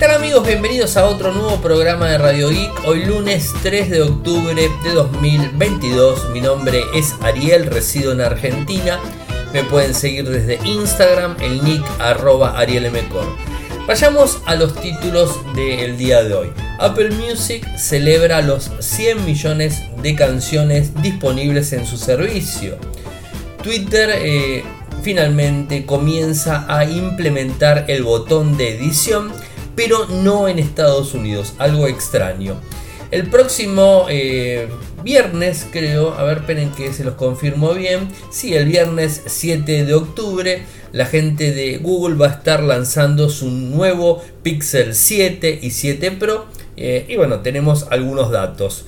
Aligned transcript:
tal 0.00 0.12
amigos? 0.12 0.46
Bienvenidos 0.46 0.96
a 0.96 1.04
otro 1.04 1.30
nuevo 1.30 1.60
programa 1.60 2.08
de 2.08 2.16
Radio 2.16 2.48
Geek. 2.48 2.86
Hoy 2.86 3.04
lunes 3.04 3.52
3 3.62 3.90
de 3.90 4.00
octubre 4.00 4.54
de 4.54 4.90
2022. 4.94 6.30
Mi 6.30 6.40
nombre 6.40 6.84
es 6.94 7.14
Ariel, 7.20 7.66
resido 7.66 8.12
en 8.12 8.22
Argentina. 8.22 8.98
Me 9.52 9.62
pueden 9.62 9.92
seguir 9.92 10.26
desde 10.26 10.58
Instagram, 10.66 11.36
el 11.42 11.62
nick 11.62 11.84
arroba. 11.98 12.56
Vayamos 13.86 14.40
a 14.46 14.54
los 14.54 14.74
títulos 14.80 15.38
del 15.54 15.98
día 15.98 16.24
de 16.24 16.32
hoy. 16.32 16.52
Apple 16.78 17.10
Music 17.10 17.66
celebra 17.76 18.40
los 18.40 18.70
100 18.80 19.26
millones 19.26 19.82
de 20.02 20.14
canciones 20.14 20.94
disponibles 21.02 21.74
en 21.74 21.84
su 21.84 21.98
servicio. 21.98 22.78
Twitter 23.62 24.08
eh, 24.14 24.64
finalmente 25.02 25.84
comienza 25.84 26.64
a 26.74 26.86
implementar 26.86 27.84
el 27.88 28.02
botón 28.02 28.56
de 28.56 28.78
edición 28.78 29.30
pero 29.80 30.06
no 30.08 30.46
en 30.46 30.58
Estados 30.58 31.14
Unidos, 31.14 31.54
algo 31.56 31.86
extraño. 31.86 32.60
El 33.10 33.30
próximo 33.30 34.04
eh, 34.10 34.68
viernes, 35.02 35.66
creo, 35.72 36.12
a 36.12 36.22
ver, 36.22 36.38
esperen 36.38 36.70
que 36.72 36.92
se 36.92 37.02
los 37.02 37.14
confirmo 37.14 37.72
bien. 37.72 38.10
Sí, 38.30 38.52
el 38.52 38.66
viernes 38.66 39.22
7 39.24 39.86
de 39.86 39.94
octubre, 39.94 40.64
la 40.92 41.06
gente 41.06 41.52
de 41.52 41.78
Google 41.78 42.16
va 42.16 42.26
a 42.26 42.32
estar 42.32 42.62
lanzando 42.62 43.30
su 43.30 43.50
nuevo 43.50 44.22
Pixel 44.42 44.94
7 44.94 45.60
y 45.62 45.70
7 45.70 46.10
Pro. 46.10 46.44
Eh, 46.76 47.06
y 47.08 47.16
bueno, 47.16 47.40
tenemos 47.40 47.86
algunos 47.90 48.30
datos. 48.30 48.84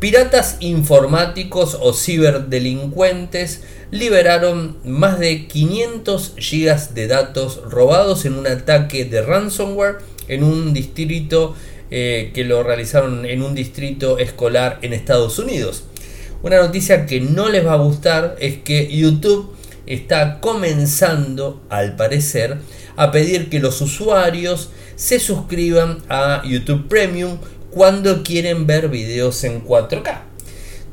Piratas 0.00 0.58
informáticos 0.60 1.78
o 1.80 1.94
ciberdelincuentes 1.94 3.62
liberaron 3.90 4.76
más 4.84 5.18
de 5.18 5.46
500 5.46 6.34
GB 6.36 6.92
de 6.92 7.06
datos 7.06 7.62
robados 7.70 8.26
en 8.26 8.34
un 8.34 8.46
ataque 8.46 9.06
de 9.06 9.22
ransomware 9.22 10.15
en 10.28 10.44
un 10.44 10.72
distrito 10.72 11.54
eh, 11.90 12.32
que 12.34 12.44
lo 12.44 12.62
realizaron 12.62 13.24
en 13.26 13.42
un 13.42 13.54
distrito 13.54 14.18
escolar 14.18 14.78
en 14.82 14.92
Estados 14.92 15.38
Unidos. 15.38 15.84
Una 16.42 16.58
noticia 16.58 17.06
que 17.06 17.20
no 17.20 17.48
les 17.48 17.64
va 17.64 17.74
a 17.74 17.78
gustar 17.78 18.36
es 18.40 18.58
que 18.58 18.88
YouTube 18.94 19.54
está 19.86 20.40
comenzando, 20.40 21.62
al 21.70 21.96
parecer, 21.96 22.58
a 22.96 23.12
pedir 23.12 23.48
que 23.48 23.60
los 23.60 23.80
usuarios 23.80 24.70
se 24.96 25.20
suscriban 25.20 25.98
a 26.08 26.42
YouTube 26.44 26.88
Premium 26.88 27.38
cuando 27.70 28.22
quieren 28.22 28.66
ver 28.66 28.88
videos 28.88 29.44
en 29.44 29.64
4K. 29.64 30.22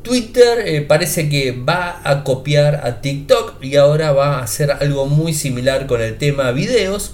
Twitter 0.03 0.67
eh, 0.67 0.81
parece 0.81 1.29
que 1.29 1.53
va 1.53 2.01
a 2.03 2.23
copiar 2.23 2.81
a 2.83 3.01
TikTok 3.01 3.63
y 3.63 3.77
ahora 3.77 4.11
va 4.11 4.39
a 4.39 4.43
hacer 4.43 4.69
algo 4.69 5.07
muy 5.07 5.33
similar 5.33 5.87
con 5.87 6.01
el 6.01 6.17
tema 6.17 6.51
videos 6.51 7.13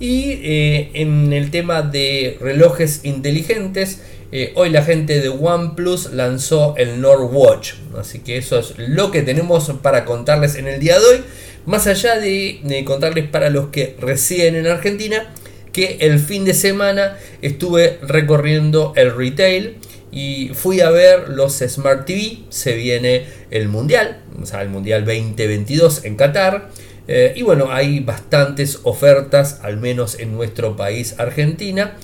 y 0.00 0.40
eh, 0.42 0.90
en 0.94 1.32
el 1.32 1.50
tema 1.50 1.82
de 1.82 2.36
relojes 2.40 3.00
inteligentes, 3.04 4.00
eh, 4.30 4.52
hoy 4.56 4.68
la 4.68 4.84
gente 4.84 5.20
de 5.20 5.28
OnePlus 5.30 6.12
lanzó 6.12 6.74
el 6.76 7.04
Watch. 7.04 7.74
Así 7.98 8.18
que 8.20 8.36
eso 8.36 8.58
es 8.58 8.74
lo 8.76 9.10
que 9.10 9.22
tenemos 9.22 9.72
para 9.82 10.04
contarles 10.04 10.54
en 10.54 10.68
el 10.68 10.80
día 10.80 10.98
de 10.98 11.04
hoy. 11.04 11.20
Más 11.64 11.86
allá 11.86 12.18
de, 12.18 12.82
contarles 12.86 13.28
para 13.28 13.50
los 13.50 13.68
que 13.68 13.96
residen 14.00 14.56
en 14.56 14.66
Argentina, 14.66 15.32
que 15.72 15.98
el 16.00 16.18
fin 16.18 16.44
de 16.44 16.54
semana 16.54 17.18
estuve 17.42 17.98
recorriendo 18.02 18.92
el 18.96 19.14
retail 19.14 19.76
y 20.10 20.50
fui 20.54 20.80
a 20.80 20.90
ver 20.90 21.28
los 21.28 21.58
Smart 21.58 22.06
TV. 22.06 22.38
Se 22.50 22.74
viene 22.74 23.26
el 23.50 23.68
Mundial, 23.68 24.20
o 24.40 24.46
sea, 24.46 24.62
el 24.62 24.68
Mundial 24.68 25.04
2022 25.04 26.04
en 26.04 26.16
Qatar. 26.16 26.70
Eh, 27.08 27.32
y 27.36 27.42
bueno, 27.42 27.72
hay 27.72 28.00
bastantes 28.00 28.80
ofertas, 28.82 29.60
al 29.62 29.78
menos 29.78 30.20
en 30.20 30.34
nuestro 30.34 30.76
país, 30.76 31.14
Argentina. 31.18 31.96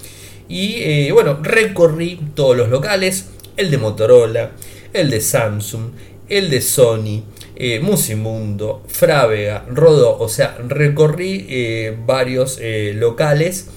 Y 0.49 0.77
eh, 0.79 1.13
bueno, 1.13 1.39
recorrí 1.43 2.19
todos 2.35 2.57
los 2.57 2.71
locales, 2.71 3.29
el 3.59 3.71
de 3.71 3.79
Motorola, 3.79 4.53
el 4.95 5.11
de 5.11 5.21
Samsung, 5.21 5.91
el 6.31 6.49
de 6.49 6.63
Sony, 6.63 7.23
eh, 7.55 7.81
Musimundo, 7.81 8.83
Frávega, 8.89 9.67
Rodó, 9.69 10.19
o 10.19 10.29
sea, 10.29 10.57
recorrí 10.67 11.95
varios 12.07 12.59
locales 12.95 13.69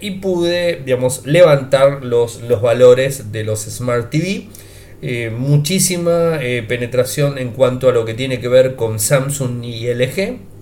y 0.00 0.10
pude, 0.12 0.82
digamos, 0.84 1.26
levantar 1.26 2.04
los, 2.04 2.42
los 2.42 2.62
valores 2.62 3.32
de 3.32 3.44
los 3.44 3.60
Smart 3.60 4.10
TV. 4.10 4.48
muchísima 5.30 6.38
penetración 6.68 7.38
en 7.38 7.50
cuanto 7.50 7.88
a 7.88 7.92
lo 7.92 8.04
que 8.04 8.14
tiene 8.14 8.40
que 8.40 8.48
ver 8.48 8.76
con 8.76 9.00
Samsung 9.00 9.64
y 9.64 9.92
LG 9.92 10.53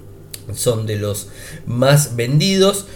son 0.54 0.86
de 0.86 0.96
los 0.96 1.28
más 1.66 2.16
vendidos. 2.16 2.86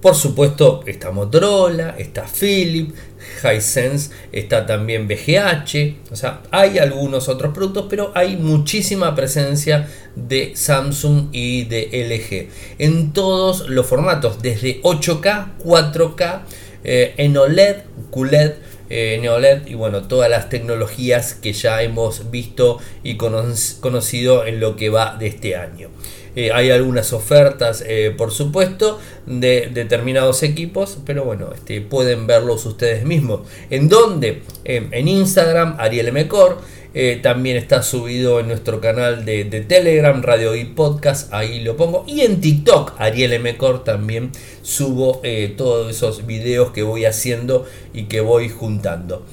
Por 0.00 0.14
supuesto 0.14 0.82
está 0.86 1.10
Motorola, 1.10 1.96
está 1.98 2.26
Philips, 2.26 2.94
Hisense, 3.42 4.10
está 4.30 4.66
también 4.66 5.08
BGH, 5.08 6.12
o 6.12 6.16
sea, 6.16 6.42
hay 6.50 6.78
algunos 6.78 7.28
otros 7.28 7.52
productos, 7.52 7.86
pero 7.88 8.12
hay 8.14 8.36
muchísima 8.36 9.14
presencia 9.14 9.88
de 10.14 10.52
Samsung 10.54 11.28
y 11.32 11.64
de 11.64 11.88
LG 11.92 12.78
en 12.78 13.12
todos 13.12 13.68
los 13.68 13.86
formatos, 13.86 14.42
desde 14.42 14.80
8K, 14.82 15.56
4K, 15.64 16.42
eh, 16.84 17.14
en 17.16 17.36
OLED, 17.36 17.76
QLED, 18.10 18.52
eh, 18.88 19.18
NeoLED 19.20 19.66
y 19.66 19.74
bueno, 19.74 20.02
todas 20.06 20.30
las 20.30 20.48
tecnologías 20.48 21.34
que 21.34 21.52
ya 21.52 21.82
hemos 21.82 22.30
visto 22.30 22.78
y 23.02 23.16
conocido 23.16 24.46
en 24.46 24.60
lo 24.60 24.76
que 24.76 24.90
va 24.90 25.16
de 25.16 25.26
este 25.26 25.56
año. 25.56 25.88
Eh, 26.36 26.50
hay 26.52 26.70
algunas 26.70 27.14
ofertas, 27.14 27.82
eh, 27.86 28.14
por 28.14 28.30
supuesto, 28.30 29.00
de 29.24 29.70
determinados 29.72 30.42
equipos, 30.42 30.98
pero 31.06 31.24
bueno, 31.24 31.48
este, 31.54 31.80
pueden 31.80 32.26
verlos 32.26 32.66
ustedes 32.66 33.06
mismos. 33.06 33.40
¿En 33.70 33.88
dónde? 33.88 34.42
en 34.64 35.08
Instagram, 35.08 35.76
Ariel 35.78 36.12
Mecor. 36.12 36.58
Eh, 36.92 37.20
también 37.22 37.56
está 37.56 37.82
subido 37.82 38.40
en 38.40 38.48
nuestro 38.48 38.80
canal 38.80 39.24
de, 39.24 39.44
Telegram, 39.44 40.22
Radio 40.22 40.54
y 40.56 40.64
Podcast, 40.64 41.32
ahí 41.32 41.60
lo 41.60 41.76
pongo. 41.76 42.04
Y 42.06 42.20
en 42.22 42.40
TikTok, 42.40 42.94
Ariel 42.98 43.40
Mecor, 43.40 43.84
también 43.84 44.30
subo 44.62 45.22
todos 45.56 45.94
esos 45.94 46.26
videos 46.26 46.70
que 46.72 46.82
voy 46.82 47.04
haciendo 47.06 47.66
y 47.94 48.04
que 48.04 48.20
voy 48.20 48.48
juntando. 48.48 49.24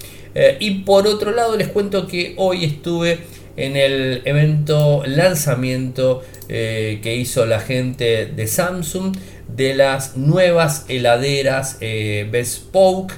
y 0.59 0.79
por 0.79 1.07
otro 1.07 1.31
lado, 1.31 1.57
les 1.57 1.67
cuento 1.67 2.07
que 2.07 2.33
hoy 2.37 2.65
estuve 2.65 3.19
en 3.55 3.75
el 3.75 4.21
evento 4.25 5.03
lanzamiento 5.05 6.23
eh, 6.49 6.99
que 7.03 7.15
hizo 7.15 7.45
la 7.45 7.59
gente 7.59 8.25
de 8.25 8.47
Samsung 8.47 9.15
de 9.47 9.75
las 9.75 10.17
nuevas 10.17 10.85
heladeras 10.87 11.77
eh, 11.81 12.27
Bespoke 12.31 13.13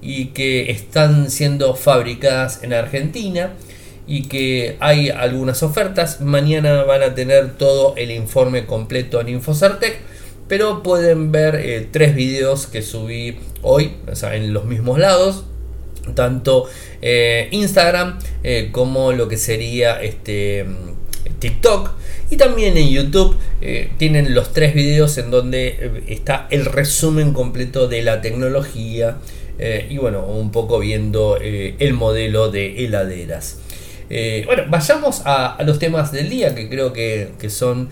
y 0.00 0.26
que 0.26 0.70
están 0.70 1.30
siendo 1.30 1.74
fabricadas 1.74 2.62
en 2.62 2.72
Argentina 2.72 3.54
y 4.06 4.22
que 4.28 4.76
hay 4.80 5.10
algunas 5.10 5.62
ofertas. 5.62 6.20
Mañana 6.20 6.84
van 6.84 7.02
a 7.02 7.14
tener 7.14 7.56
todo 7.56 7.94
el 7.96 8.10
informe 8.10 8.66
completo 8.66 9.20
en 9.20 9.28
Infocertec, 9.28 9.98
pero 10.48 10.82
pueden 10.82 11.32
ver 11.32 11.56
eh, 11.56 11.88
tres 11.90 12.14
videos 12.14 12.66
que 12.66 12.82
subí 12.82 13.38
hoy, 13.62 13.96
en 14.32 14.52
los 14.52 14.64
mismos 14.64 14.98
lados 14.98 15.44
tanto 16.14 16.68
eh, 17.02 17.48
Instagram 17.50 18.18
eh, 18.42 18.68
como 18.72 19.12
lo 19.12 19.28
que 19.28 19.36
sería 19.36 20.00
este 20.02 20.66
TikTok. 21.38 21.92
Y 22.30 22.36
también 22.36 22.76
en 22.76 22.88
YouTube 22.88 23.36
eh, 23.60 23.90
tienen 23.98 24.34
los 24.34 24.52
tres 24.52 24.74
videos 24.74 25.18
en 25.18 25.30
donde 25.30 26.04
está 26.06 26.46
el 26.50 26.64
resumen 26.64 27.32
completo 27.32 27.88
de 27.88 28.02
la 28.02 28.20
tecnología 28.20 29.18
y 29.90 29.98
bueno 29.98 30.24
un 30.24 30.52
poco 30.52 30.78
viendo 30.78 31.36
el 31.36 31.92
modelo 31.92 32.50
de 32.50 32.82
heladeras. 32.82 33.58
Bueno 34.46 34.62
vayamos 34.70 35.20
a, 35.26 35.58
los 35.66 35.78
temas 35.78 36.12
del 36.12 36.30
día 36.30 36.54
que 36.54 36.70
creo 36.70 36.94
que, 36.94 37.32
que 37.38 37.50
son 37.50 37.90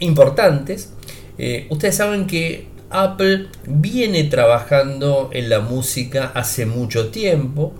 importantes. 0.00 0.92
Ustedes 1.70 1.96
saben 1.96 2.26
que 2.26 2.66
Apple 2.90 3.48
viene 3.66 4.24
trabajando 4.24 5.30
en 5.32 5.50
la 5.50 5.60
música 5.60 6.32
hace 6.34 6.66
mucho 6.66 7.08
tiempo. 7.08 7.72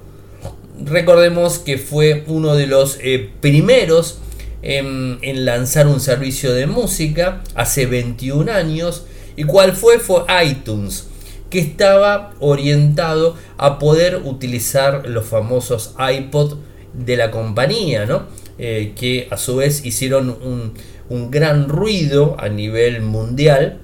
Recordemos 0.84 1.58
que 1.58 1.78
fue 1.78 2.25
uno 2.26 2.55
de 2.55 2.66
los 2.66 2.99
eh, 3.00 3.31
primeros 3.40 4.19
en, 4.62 5.19
lanzar 5.44 5.87
un 5.87 6.00
servicio 6.00 6.52
de 6.52 6.66
música 6.66 7.43
hace 7.55 7.87
21 7.87 8.52
años. 8.52 9.06
¿Y 9.37 9.44
cuál 9.44 9.72
fue? 9.72 9.99
Fue 9.99 10.25
iTunes, 10.44 11.08
que 11.49 11.60
estaba 11.60 12.34
orientado 12.40 13.37
a 13.56 13.78
poder 13.78 14.20
utilizar 14.25 15.08
los 15.08 15.25
famosos 15.26 15.94
iPod 15.99 16.58
de 16.93 17.16
la 17.16 17.31
compañía, 17.31 18.05
¿no? 18.05 18.26
Eh, 18.58 18.93
que 18.96 19.28
a 19.31 19.37
su 19.37 19.56
vez 19.56 19.84
hicieron 19.84 20.31
un, 20.31 20.75
un 21.08 21.31
gran 21.31 21.69
ruido 21.69 22.37
a 22.38 22.49
nivel 22.49 23.02
mundial 23.02 23.78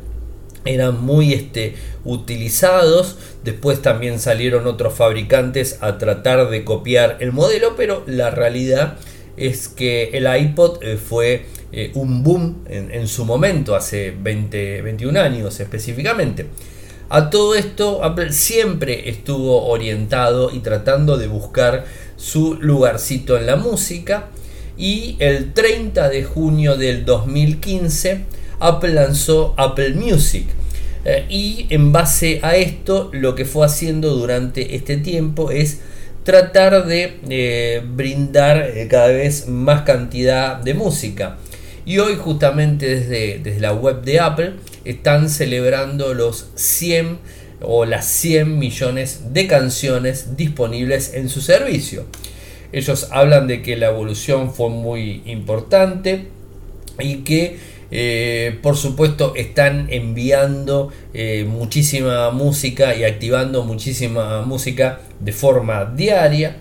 eran 0.64 1.02
muy 1.02 1.32
este, 1.32 1.74
utilizados. 2.04 3.18
Después 3.42 3.82
también 3.82 4.18
salieron 4.18 4.66
otros 4.66 4.94
fabricantes 4.94 5.78
a 5.80 5.98
tratar 5.98 6.48
de 6.50 6.64
copiar 6.64 7.18
el 7.20 7.32
modelo, 7.32 7.74
pero 7.76 8.02
la 8.06 8.30
realidad 8.30 8.98
es 9.36 9.68
que 9.68 10.10
el 10.12 10.26
iPod 10.26 10.82
eh, 10.82 10.96
fue 10.96 11.46
eh, 11.72 11.90
un 11.94 12.22
boom 12.22 12.64
en, 12.68 13.08
su 13.08 13.24
momento, 13.24 13.74
hace 13.74 14.14
20, 14.16 14.82
21 14.82 15.20
años 15.20 15.58
específicamente. 15.58 16.46
A 17.08 17.30
todo 17.30 17.54
esto, 17.54 18.02
Apple 18.04 18.32
siempre 18.32 19.08
estuvo 19.08 19.66
orientado 19.66 20.50
y 20.52 20.60
tratando 20.60 21.16
de 21.16 21.26
buscar 21.26 21.84
su 22.16 22.54
lugarcito 22.60 23.36
en 23.36 23.46
la 23.46 23.56
música. 23.56 24.28
Y 24.76 25.16
el 25.20 25.52
30 25.52 26.08
de 26.08 26.24
junio 26.24 26.76
del 26.76 27.04
2015, 27.04 28.24
Apple 28.60 28.94
lanzó 28.94 29.54
Apple 29.56 29.94
Music. 29.94 30.46
Eh, 31.04 31.26
y 31.28 31.66
en 31.70 31.92
base 31.92 32.40
a 32.42 32.56
esto, 32.56 33.10
lo 33.12 33.34
que 33.34 33.44
fue 33.44 33.66
haciendo 33.66 34.14
durante 34.14 34.74
este 34.74 34.96
tiempo 34.96 35.50
es 35.50 35.80
tratar 36.24 36.86
de 36.86 37.18
eh, 37.28 37.82
brindar 37.86 38.62
eh, 38.62 38.88
cada 38.88 39.08
vez 39.08 39.46
más 39.48 39.82
cantidad 39.82 40.56
de 40.56 40.74
música. 40.74 41.36
Y 41.86 41.98
hoy 41.98 42.16
justamente 42.16 42.86
desde, 42.86 43.38
desde 43.38 43.60
la 43.60 43.74
web 43.74 44.02
de 44.02 44.20
Apple 44.20 44.54
están 44.86 45.28
celebrando 45.28 46.14
los 46.14 46.48
100 46.54 47.18
o 47.60 47.84
las 47.84 48.06
100 48.06 48.58
millones 48.58 49.32
de 49.32 49.46
canciones 49.46 50.36
disponibles 50.36 51.12
en 51.14 51.28
su 51.28 51.42
servicio. 51.42 52.06
Ellos 52.72 53.08
hablan 53.12 53.46
de 53.46 53.62
que 53.62 53.76
la 53.76 53.86
evolución 53.86 54.52
fue 54.52 54.70
muy 54.70 55.22
importante 55.26 56.28
y 56.98 57.18
que 57.18 57.58
eh, 57.96 58.58
por 58.60 58.76
supuesto 58.76 59.34
están 59.36 59.86
enviando 59.88 60.90
eh, 61.12 61.44
muchísima 61.48 62.32
música 62.32 62.92
y 62.96 63.04
activando 63.04 63.62
muchísima 63.62 64.42
música 64.42 64.98
de 65.20 65.30
forma 65.30 65.84
diaria. 65.84 66.56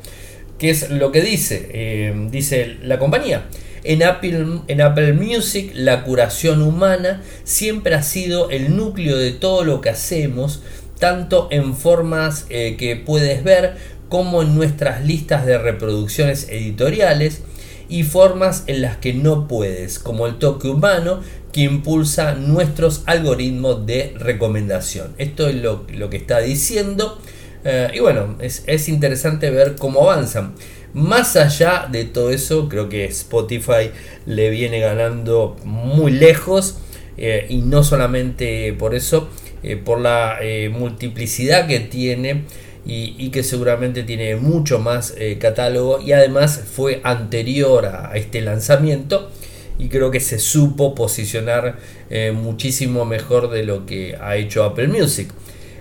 que 0.59 0.69
es 0.69 0.91
lo 0.91 1.11
que 1.11 1.21
dice? 1.21 1.69
Eh, 1.73 2.27
dice 2.29 2.77
la 2.83 2.99
compañía. 2.99 3.47
En 3.83 4.03
Apple, 4.03 4.45
en 4.67 4.81
Apple 4.81 5.13
Music 5.13 5.71
la 5.73 6.03
curación 6.03 6.61
humana 6.61 7.23
siempre 7.43 7.95
ha 7.95 8.03
sido 8.03 8.51
el 8.51 8.77
núcleo 8.77 9.17
de 9.17 9.31
todo 9.31 9.63
lo 9.63 9.81
que 9.81 9.89
hacemos, 9.89 10.61
tanto 10.99 11.47
en 11.49 11.75
formas 11.75 12.43
que 12.43 13.01
puedes 13.03 13.43
ver 13.43 13.73
como 14.07 14.43
en 14.43 14.53
nuestras 14.53 15.03
listas 15.03 15.47
de 15.47 15.57
reproducciones 15.57 16.47
editoriales 16.49 17.41
y 17.89 18.03
formas 18.03 18.63
en 18.67 18.81
las 18.81 18.97
que 18.97 19.13
no 19.13 19.47
puedes, 19.47 19.99
como 19.99 20.27
el 20.27 20.37
toque 20.39 20.67
humano 20.67 21.21
que 21.53 21.61
impulsa 21.61 22.33
nuestros 22.33 23.03
algoritmos 23.05 23.85
de 23.85 24.13
recomendación. 24.17 25.13
Esto 25.17 25.47
es 25.47 25.55
lo, 25.55 25.85
que 26.09 26.17
está 26.17 26.39
diciendo. 26.39 27.21
Eh, 27.63 27.91
y 27.93 27.99
bueno, 27.99 28.35
es, 28.39 28.89
interesante 28.89 29.51
ver 29.51 29.75
cómo 29.75 30.09
avanzan. 30.09 30.55
Más 30.93 31.35
allá 31.35 31.87
de 31.91 32.05
todo 32.05 32.31
eso, 32.31 32.67
creo 32.69 32.89
que 32.89 33.05
Spotify 33.05 33.91
le 34.25 34.49
viene 34.49 34.79
ganando 34.79 35.55
muy 35.63 36.11
lejos. 36.11 36.79
Eh, 37.15 37.45
y 37.49 37.57
no 37.57 37.83
solamente 37.83 38.73
por 38.73 38.95
eso, 38.95 39.29
eh, 39.61 39.75
por 39.77 39.99
la 39.99 40.39
multiplicidad 40.71 41.67
que 41.67 41.79
tiene 41.79 42.45
y, 42.85 43.29
que 43.29 43.43
seguramente 43.43 44.03
tiene 44.03 44.35
mucho 44.35 44.79
más 44.79 45.13
eh, 45.17 45.37
catálogo 45.39 46.01
y 46.01 46.11
además 46.11 46.63
fue 46.71 46.99
anterior 47.03 47.85
a, 47.85 48.11
este 48.15 48.41
lanzamiento 48.41 49.31
y 49.79 49.87
creo 49.87 50.11
que 50.11 50.19
se 50.19 50.37
supo 50.37 50.93
posicionar 50.93 51.77
eh, 52.09 52.31
muchísimo 52.31 53.05
mejor 53.05 53.49
de 53.49 53.63
lo 53.63 53.85
que 53.85 54.17
ha 54.19 54.35
hecho 54.35 54.63
Apple 54.63 54.87
Music. 54.87 55.29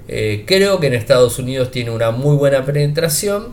Eh, 0.08 0.44
creo 0.46 0.80
que 0.80 0.86
en 0.86 0.94
Estados 0.94 1.38
Unidos 1.38 1.70
tiene 1.70 1.90
una 1.90 2.10
muy 2.10 2.36
buena 2.36 2.64
penetración, 2.64 3.48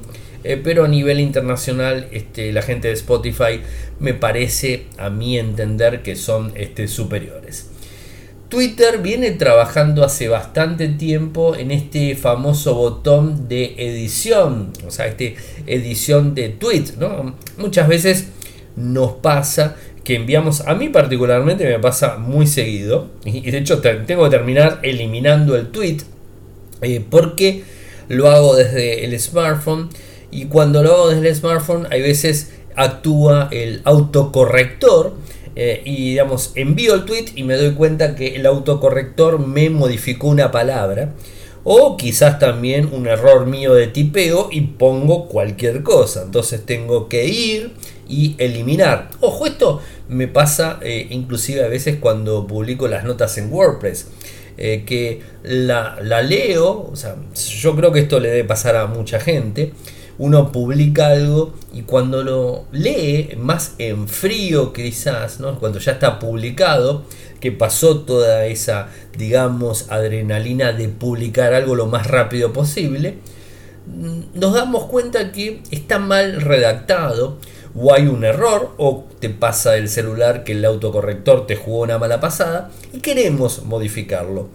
pero 0.63 0.85
a 0.85 0.87
nivel 0.87 1.19
internacional 1.19 2.07
este, 2.11 2.53
la 2.53 2.61
gente 2.61 2.87
de 2.87 2.93
Spotify 2.93 3.59
me 3.99 4.13
parece 4.13 4.85
a 4.97 5.09
mi 5.09 5.37
entender 5.37 6.01
que 6.01 6.15
son 6.15 6.53
este, 6.55 6.87
superiores. 6.87 7.69
Twitter 8.49 8.97
viene 8.97 9.29
trabajando 9.31 10.03
hace 10.03 10.27
bastante 10.27 10.87
tiempo 10.87 11.55
en 11.55 11.69
este 11.69 12.15
famoso 12.15 12.73
botón 12.73 13.47
de 13.47 13.75
edición, 13.77 14.73
o 14.87 14.91
sea, 14.91 15.05
este 15.05 15.35
edición 15.67 16.33
de 16.33 16.49
tweets, 16.49 16.97
¿no? 16.97 17.35
Muchas 17.57 17.87
veces 17.87 18.29
nos 18.75 19.11
pasa 19.13 19.75
que 20.03 20.15
enviamos, 20.15 20.61
a 20.61 20.73
mí 20.73 20.89
particularmente 20.89 21.63
me 21.65 21.77
pasa 21.77 22.17
muy 22.17 22.47
seguido, 22.47 23.09
y 23.23 23.51
de 23.51 23.59
hecho 23.59 23.81
tengo 23.81 24.23
que 24.23 24.29
terminar 24.31 24.79
eliminando 24.81 25.55
el 25.55 25.67
tweet, 25.67 25.97
eh, 26.81 27.05
porque 27.07 27.63
lo 28.07 28.31
hago 28.31 28.55
desde 28.55 29.05
el 29.05 29.19
smartphone, 29.19 29.89
y 30.31 30.45
cuando 30.45 30.81
lo 30.81 30.93
hago 30.93 31.09
desde 31.09 31.29
el 31.29 31.35
smartphone 31.35 31.87
hay 31.91 32.01
veces 32.01 32.51
actúa 32.75 33.49
el 33.51 33.81
autocorrector, 33.83 35.13
eh, 35.55 35.81
y 35.85 36.11
digamos, 36.11 36.51
envío 36.55 36.93
el 36.95 37.05
tweet 37.05 37.25
y 37.35 37.43
me 37.43 37.55
doy 37.55 37.71
cuenta 37.73 38.15
que 38.15 38.35
el 38.35 38.45
autocorrector 38.45 39.39
me 39.39 39.69
modificó 39.69 40.27
una 40.27 40.51
palabra. 40.51 41.13
O 41.63 41.97
quizás 41.97 42.39
también 42.39 42.89
un 42.91 43.05
error 43.07 43.45
mío 43.45 43.73
de 43.73 43.87
tipeo 43.87 44.47
y 44.51 44.61
pongo 44.61 45.27
cualquier 45.27 45.83
cosa. 45.83 46.23
Entonces 46.23 46.65
tengo 46.65 47.09
que 47.09 47.25
ir 47.27 47.73
y 48.07 48.35
eliminar. 48.37 49.09
Ojo, 49.19 49.45
esto 49.45 49.81
me 50.07 50.27
pasa 50.27 50.79
eh, 50.81 51.07
inclusive 51.09 51.63
a 51.63 51.67
veces 51.67 51.97
cuando 51.99 52.47
publico 52.47 52.87
las 52.87 53.03
notas 53.03 53.37
en 53.37 53.51
WordPress. 53.51 54.07
Eh, 54.61 54.83
que 54.85 55.21
la, 55.43 55.97
la, 56.01 56.21
leo, 56.21 56.89
o 56.91 56.95
sea, 56.95 57.15
yo 57.61 57.77
creo 57.77 57.93
que 57.93 58.01
esto 58.01 58.19
le 58.19 58.29
debe 58.29 58.43
pasar 58.43 58.75
a 58.75 58.87
mucha 58.87 59.17
gente 59.21 59.71
uno 60.19 60.51
publica 60.51 61.07
algo 61.07 61.53
y 61.73 61.83
cuando 61.83 62.23
lo 62.23 62.65
lee, 62.71 63.35
más 63.37 63.73
en 63.77 64.07
frío 64.07 64.73
quizás, 64.73 65.39
¿no? 65.39 65.59
cuando 65.59 65.79
ya 65.79 65.93
está 65.93 66.19
publicado, 66.19 67.05
que 67.39 67.53
pasó 67.53 68.01
toda 68.01 68.45
esa, 68.45 68.89
digamos, 69.17 69.89
adrenalina 69.89 70.73
de 70.73 70.89
publicar 70.89 71.53
algo 71.53 71.73
lo 71.73 71.87
más 71.87 72.05
rápido 72.05 72.51
posible, 72.51 73.15
nos 74.33 74.53
damos 74.53 74.85
cuenta 74.85 75.31
que 75.31 75.61
está 75.71 75.99
mal 75.99 76.41
redactado 76.41 77.39
o 77.73 77.93
hay 77.93 78.07
un 78.07 78.23
error 78.25 78.73
o 78.77 79.05
te 79.19 79.29
pasa 79.29 79.77
el 79.77 79.87
celular 79.87 80.43
que 80.43 80.51
el 80.51 80.65
autocorrector 80.65 81.47
te 81.47 81.55
jugó 81.55 81.81
una 81.81 81.97
mala 81.97 82.19
pasada 82.19 82.71
y 82.93 82.99
queremos 82.99 83.63
modificarlo. 83.63 84.49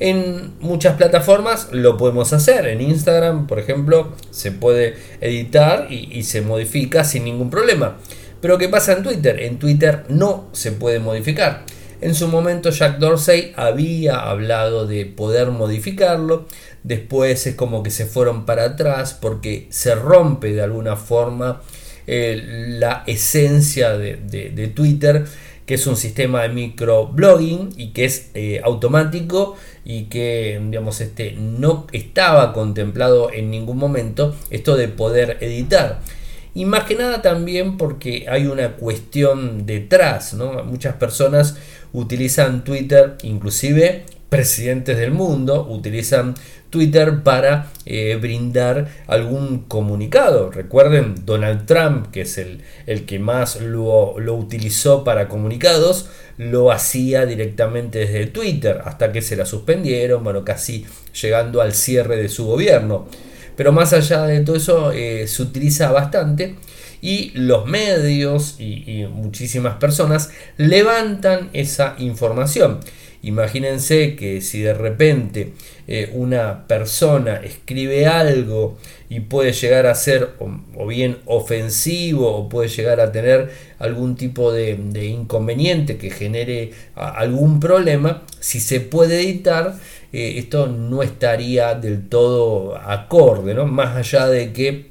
En 0.00 0.52
muchas 0.60 0.96
plataformas 0.96 1.68
lo 1.72 1.96
podemos 1.96 2.32
hacer. 2.32 2.66
En 2.66 2.80
Instagram, 2.80 3.46
por 3.46 3.58
ejemplo, 3.58 4.12
se 4.30 4.52
puede 4.52 4.94
editar 5.20 5.88
y, 5.90 6.22
se 6.22 6.40
modifica 6.40 7.04
sin 7.04 7.24
ningún 7.24 7.50
problema. 7.50 7.98
Pero 8.40 8.58
¿qué 8.58 8.68
pasa 8.68 8.92
en 8.92 9.02
Twitter? 9.02 9.42
En 9.42 9.58
Twitter 9.58 10.04
no 10.08 10.48
se 10.52 10.70
puede 10.70 11.00
modificar. 11.00 11.64
En 12.00 12.14
su 12.14 12.28
momento 12.28 12.70
Jack 12.70 12.98
Dorsey 12.98 13.52
había 13.56 14.20
hablado 14.20 14.86
de 14.86 15.04
poder 15.04 15.48
modificarlo. 15.48 16.46
Después 16.84 17.44
es 17.48 17.56
como 17.56 17.82
que 17.82 17.90
se 17.90 18.06
fueron 18.06 18.46
para 18.46 18.64
atrás 18.64 19.18
porque 19.20 19.66
se 19.70 19.96
rompe 19.96 20.52
de 20.52 20.62
alguna 20.62 20.94
forma 20.94 21.60
eh, 22.06 22.40
la 22.78 23.02
esencia 23.06 23.98
de 23.98 24.72
Twitter 24.74 25.24
que 25.68 25.74
es 25.74 25.86
un 25.86 25.96
sistema 25.96 26.42
de 26.44 26.48
microblogging 26.48 27.74
y 27.76 27.88
que 27.92 28.06
es 28.06 28.30
eh, 28.32 28.58
automático 28.64 29.54
y 29.88 30.04
que 30.04 30.60
digamos 30.66 31.00
este 31.00 31.32
no 31.32 31.86
estaba 31.92 32.52
contemplado 32.52 33.32
en 33.32 33.50
ningún 33.50 33.78
momento 33.78 34.36
esto 34.50 34.76
de 34.76 34.86
poder 34.86 35.38
editar 35.40 36.00
y 36.54 36.66
más 36.66 36.84
que 36.84 36.94
nada 36.94 37.22
también 37.22 37.78
porque 37.78 38.26
hay 38.28 38.46
una 38.46 38.72
cuestión 38.76 39.64
detrás 39.64 40.34
¿no? 40.34 40.62
muchas 40.62 40.96
personas 40.96 41.56
utilizan 41.94 42.64
Twitter 42.64 43.16
inclusive 43.22 44.04
presidentes 44.28 44.98
del 44.98 45.10
mundo 45.10 45.66
utilizan 45.68 46.34
Twitter 46.70 47.22
para 47.22 47.70
eh, 47.86 48.18
brindar 48.20 48.88
algún 49.06 49.60
comunicado. 49.60 50.50
Recuerden, 50.50 51.14
Donald 51.24 51.64
Trump, 51.64 52.10
que 52.10 52.22
es 52.22 52.36
el, 52.36 52.60
el 52.86 53.06
que 53.06 53.18
más 53.18 53.60
lo, 53.60 54.18
lo, 54.18 54.34
utilizó 54.34 55.02
para 55.02 55.28
comunicados, 55.28 56.10
lo 56.36 56.70
hacía 56.70 57.24
directamente 57.24 58.00
desde 58.00 58.26
Twitter, 58.26 58.82
hasta 58.84 59.12
que 59.12 59.22
se 59.22 59.36
la 59.36 59.46
suspendieron, 59.46 60.22
bueno, 60.22 60.44
casi 60.44 60.84
llegando 61.20 61.62
al 61.62 61.72
cierre 61.72 62.16
de 62.16 62.28
su 62.28 62.44
gobierno. 62.44 63.08
Pero 63.56 63.72
más 63.72 63.92
allá 63.94 64.24
de 64.24 64.40
todo 64.40 64.56
eso, 64.56 64.92
eh, 64.92 65.26
se 65.26 65.42
utiliza 65.42 65.90
bastante 65.90 66.56
y 67.00 67.30
los 67.34 67.66
medios 67.66 68.56
y 68.58 69.06
muchísimas 69.10 69.76
personas 69.76 70.30
levantan 70.58 71.48
esa 71.52 71.94
información. 71.98 72.80
Imagínense 73.22 74.14
que 74.14 74.40
si 74.40 74.60
de 74.60 74.74
repente 74.74 75.52
eh, 75.88 76.10
una 76.14 76.66
persona 76.68 77.36
escribe 77.42 78.06
algo 78.06 78.78
y 79.10 79.20
puede 79.20 79.52
llegar 79.52 79.86
a 79.86 79.94
ser 79.94 80.30
o, 80.38 80.86
bien 80.86 81.18
ofensivo 81.24 82.28
o 82.28 82.48
puede 82.48 82.68
llegar 82.68 83.00
a 83.00 83.10
tener 83.10 83.50
algún 83.78 84.14
tipo 84.16 84.52
de, 84.52 84.78
inconveniente 85.04 85.96
que 85.96 86.10
genere 86.10 86.72
algún 86.94 87.58
problema, 87.58 88.22
si 88.38 88.60
se 88.60 88.80
puede 88.80 89.20
editar, 89.20 89.74
eh, 90.12 90.34
esto 90.36 90.66
no 90.68 91.02
estaría 91.02 91.74
del 91.74 92.08
todo 92.08 92.76
acorde, 92.76 93.54
¿no? 93.54 93.66
más 93.66 93.96
allá 93.96 94.28
de 94.28 94.52
que 94.52 94.87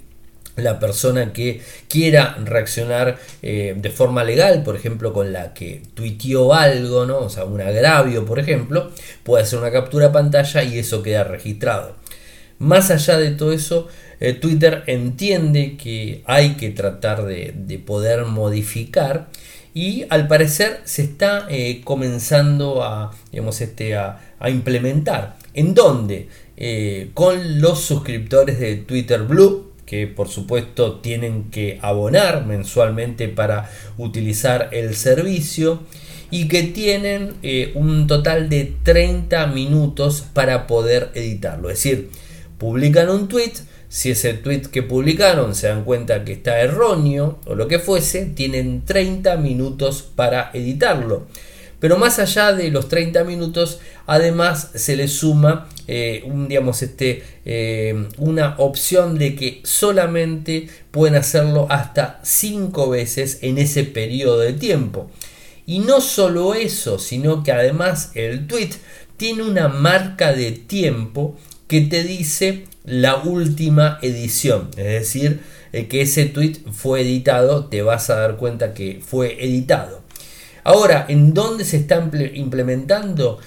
la 0.58 0.80
persona 0.80 1.32
que 1.34 1.62
quiera 1.88 2.36
reaccionar 2.44 3.18
eh, 3.42 3.76
de 3.78 3.90
forma 3.90 4.24
legal, 4.24 4.64
por 4.64 4.76
ejemplo, 4.76 5.14
con 5.14 5.32
la 5.32 5.54
que 5.54 5.84
tuiteó 5.94 6.54
algo, 6.54 7.06
¿no? 7.06 7.20
o 7.20 7.30
sea, 7.30 7.46
un 7.46 7.62
agravio, 7.62 8.26
por 8.26 8.40
ejemplo, 8.40 8.92
puede 9.24 9.44
hacer 9.44 9.60
una 9.60 9.72
captura 9.72 10.12
pantalla 10.12 10.64
y 10.64 10.80
eso 10.80 11.04
queda 11.04 11.24
registrado. 11.24 11.96
Más 12.60 12.90
allá 12.90 13.18
de 13.20 13.32
todo 13.32 13.54
eso, 13.54 13.88
eh, 14.20 14.34
Twitter 14.34 14.84
entiende 14.88 15.78
que 15.78 16.24
hay 16.26 16.56
que 16.56 16.72
tratar 16.72 17.24
de, 17.26 17.54
poder 17.86 18.26
modificar 18.26 19.28
y 19.76 20.06
al 20.10 20.28
parecer 20.28 20.82
se 20.86 21.04
está 21.04 21.46
eh, 21.52 21.82
comenzando 21.84 22.84
a, 22.84 23.16
este, 23.32 23.96
a, 23.96 24.20
implementar. 24.48 25.38
¿En 25.54 25.74
dónde? 25.74 26.28
con 27.14 27.62
los 27.62 27.82
suscriptores 27.82 28.60
de 28.60 28.78
Twitter 28.78 29.22
Blue, 29.22 29.67
que 29.88 30.06
por 30.06 30.28
supuesto 30.28 30.98
tienen 31.00 31.50
que 31.50 31.80
abonar 31.82 32.46
mensualmente 32.46 33.30
para 33.30 33.72
utilizar 33.98 34.70
el 34.74 34.94
servicio 34.96 35.80
y 36.30 36.50
que 36.50 36.64
tienen 36.64 37.36
eh, 37.42 37.72
un 37.74 38.06
total 38.06 38.50
de 38.50 38.76
30 38.84 39.48
minutos 39.48 40.26
para 40.34 40.68
poder 40.68 41.10
editarlo. 41.16 41.70
Es 41.70 41.78
decir, 41.78 42.10
publican 42.58 43.10
un 43.10 43.30
tweet, 43.30 43.54
si 43.88 44.12
ese 44.12 44.34
tweet 44.34 44.64
que 44.64 44.84
publicaron 44.84 45.56
se 45.56 45.68
dan 45.68 45.86
cuenta 45.86 46.26
que 46.26 46.34
está 46.34 46.60
erróneo 46.60 47.40
o 47.46 47.56
lo 47.56 47.70
que 47.70 47.80
fuese, 47.80 48.26
tienen 48.26 48.84
30 48.84 49.38
minutos 49.38 50.02
para 50.02 50.52
editarlo. 50.54 51.28
Pero 51.80 51.98
más 51.98 52.20
allá 52.20 52.52
de 52.52 52.72
los 52.72 52.90
30 52.90 53.24
minutos, 53.24 53.80
además 54.06 54.72
se 54.76 54.98
le 54.98 55.08
suma 55.08 55.70
eh, 55.88 56.24
un, 56.26 56.50
digamos, 56.50 56.82
este, 56.82 57.24
eh, 57.46 58.08
una 58.18 58.56
opción 58.58 59.18
de 59.18 59.36
que 59.36 59.62
solamente 59.64 60.68
pueden 60.92 61.16
hacerlo 61.16 61.66
hasta 61.70 62.20
5 62.24 62.90
veces 62.90 63.40
en 63.42 63.58
ese 63.58 63.86
periodo 63.86 64.40
de 64.40 64.52
tiempo. 64.54 65.10
Y 65.66 65.80
no 65.80 66.02
solo 66.02 66.54
eso, 66.54 67.00
sino 67.00 67.44
que 67.44 67.54
además 67.54 68.12
el 68.16 68.48
tweet 68.48 68.72
tiene 69.16 69.44
una 69.44 69.70
marca 69.70 70.34
de 70.34 70.52
tiempo 70.52 71.38
que 71.68 71.82
te 71.82 72.04
dice 72.04 72.66
la 72.86 73.18
última 73.18 73.98
edición. 74.02 74.70
Es 74.78 74.86
decir, 74.86 75.40
eh, 75.72 75.88
que 75.88 76.02
ese 76.02 76.26
tweet 76.26 76.58
fue 76.72 77.02
editado, 77.02 77.66
te 77.66 77.82
vas 77.82 78.10
a 78.10 78.16
dar 78.16 78.36
cuenta 78.36 78.74
que 78.74 79.02
fue 79.06 79.44
editado. 79.44 80.02
Ahora, 80.66 81.06
¿en 81.08 81.34
dónde 81.34 81.64
se 81.64 81.78
está 81.78 82.10
implementando? 82.34 83.40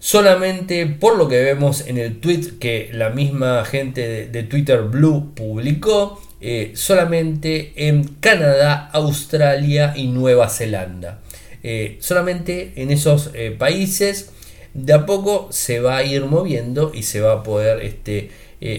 Solamente 0.00 0.86
por 0.86 1.16
lo 1.16 1.28
que 1.28 1.40
vemos 1.40 1.86
en 1.86 1.98
el 1.98 2.18
tweet 2.18 2.58
que 2.58 2.90
la 2.92 3.10
misma 3.10 3.64
gente 3.64 4.26
de, 4.26 4.42
Twitter 4.42 4.80
Blue 4.82 5.32
publicó, 5.36 6.20
eh, 6.40 6.72
solamente 6.74 7.72
en 7.76 8.04
Canadá, 8.18 8.90
Australia 8.92 9.92
y 9.94 10.08
Nueva 10.08 10.48
Zelanda. 10.48 11.20
Eh, 11.62 11.98
solamente 12.00 12.72
en 12.76 12.90
esos 12.90 13.30
países 13.58 14.30
de 14.72 14.94
a 14.94 15.04
poco 15.06 15.48
se 15.50 15.80
va 15.80 15.98
a 15.98 16.02
ir 16.02 16.24
moviendo 16.24 16.90
y 16.94 17.02
se 17.02 17.20
va 17.20 17.34
a 17.34 17.42
poder 17.42 17.84
este, 17.84 18.30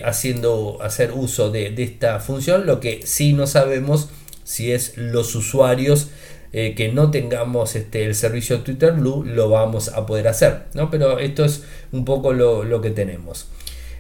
haciendo, 0.04 0.80
hacer 0.82 1.12
uso 1.14 1.52
de, 1.52 1.70
de 1.70 1.84
esta 1.84 2.20
función. 2.20 2.66
Lo 2.66 2.80
que 2.80 3.02
sí 3.06 3.34
no 3.34 3.46
sabemos 3.46 4.10
si 4.44 4.72
es 4.72 4.98
los 4.98 5.36
usuarios 5.36 6.10
eh, 6.54 6.74
que 6.76 6.90
no 6.90 7.12
tengamos 7.12 7.76
este, 7.76 8.06
el 8.06 8.14
servicio 8.14 8.60
Twitter 8.60 8.92
Blue, 8.92 9.24
lo 9.24 9.50
vamos 9.50 9.90
a 9.90 10.06
poder 10.06 10.28
hacer. 10.28 10.64
¿no? 10.74 10.90
Pero 10.90 11.20
esto 11.20 11.46
es 11.46 11.64
un 11.92 12.04
poco 12.04 12.34
lo, 12.34 12.82
que 12.82 12.90
tenemos. 12.90 13.48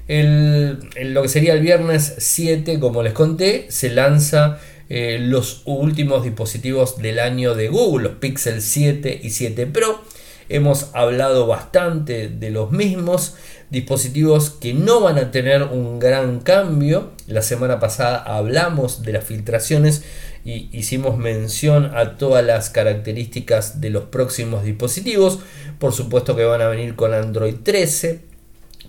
El, 0.08 0.80
lo 1.14 1.22
que 1.22 1.30
sería 1.30 1.54
el 1.54 1.62
viernes 1.62 2.16
7, 2.18 2.80
como 2.80 3.04
les 3.04 3.14
conté, 3.14 3.68
se 3.70 3.90
lanza 3.90 4.60
eh, 4.90 5.18
los 5.20 5.62
últimos 5.64 6.24
dispositivos 6.24 6.98
del 6.98 7.20
año 7.20 7.56
de 7.56 7.70
Google, 7.70 8.10
los 8.10 8.18
Pixel 8.18 8.62
7 8.62 9.22
y 9.24 9.30
7 9.30 9.68
Pro. 9.68 10.02
Hemos 10.50 10.90
hablado 10.94 11.48
bastante 11.48 12.28
de 12.28 12.50
los 12.50 12.72
mismos 12.72 13.36
dispositivos 13.72 14.50
que 14.50 14.74
no 14.74 15.00
van 15.00 15.18
a 15.18 15.32
tener 15.32 15.64
un 15.64 15.98
gran 16.00 16.42
cambio. 16.42 17.12
La 17.26 17.42
semana 17.42 17.80
pasada 17.80 18.18
hablamos 18.18 19.02
de 19.02 19.14
las 19.14 19.24
filtraciones 19.24 20.04
y 20.44 20.70
hicimos 20.78 21.18
mención 21.18 21.96
a 21.96 22.18
todas 22.18 22.46
las 22.46 22.70
características 22.70 23.80
de 23.80 23.90
los 23.90 24.04
próximos 24.04 24.64
dispositivos. 24.64 25.40
Por 25.80 25.94
supuesto 25.94 26.36
que 26.36 26.44
van 26.44 26.62
a 26.62 26.68
venir 26.68 26.96
con 26.96 27.14
Android 27.14 27.56
13, 27.64 28.20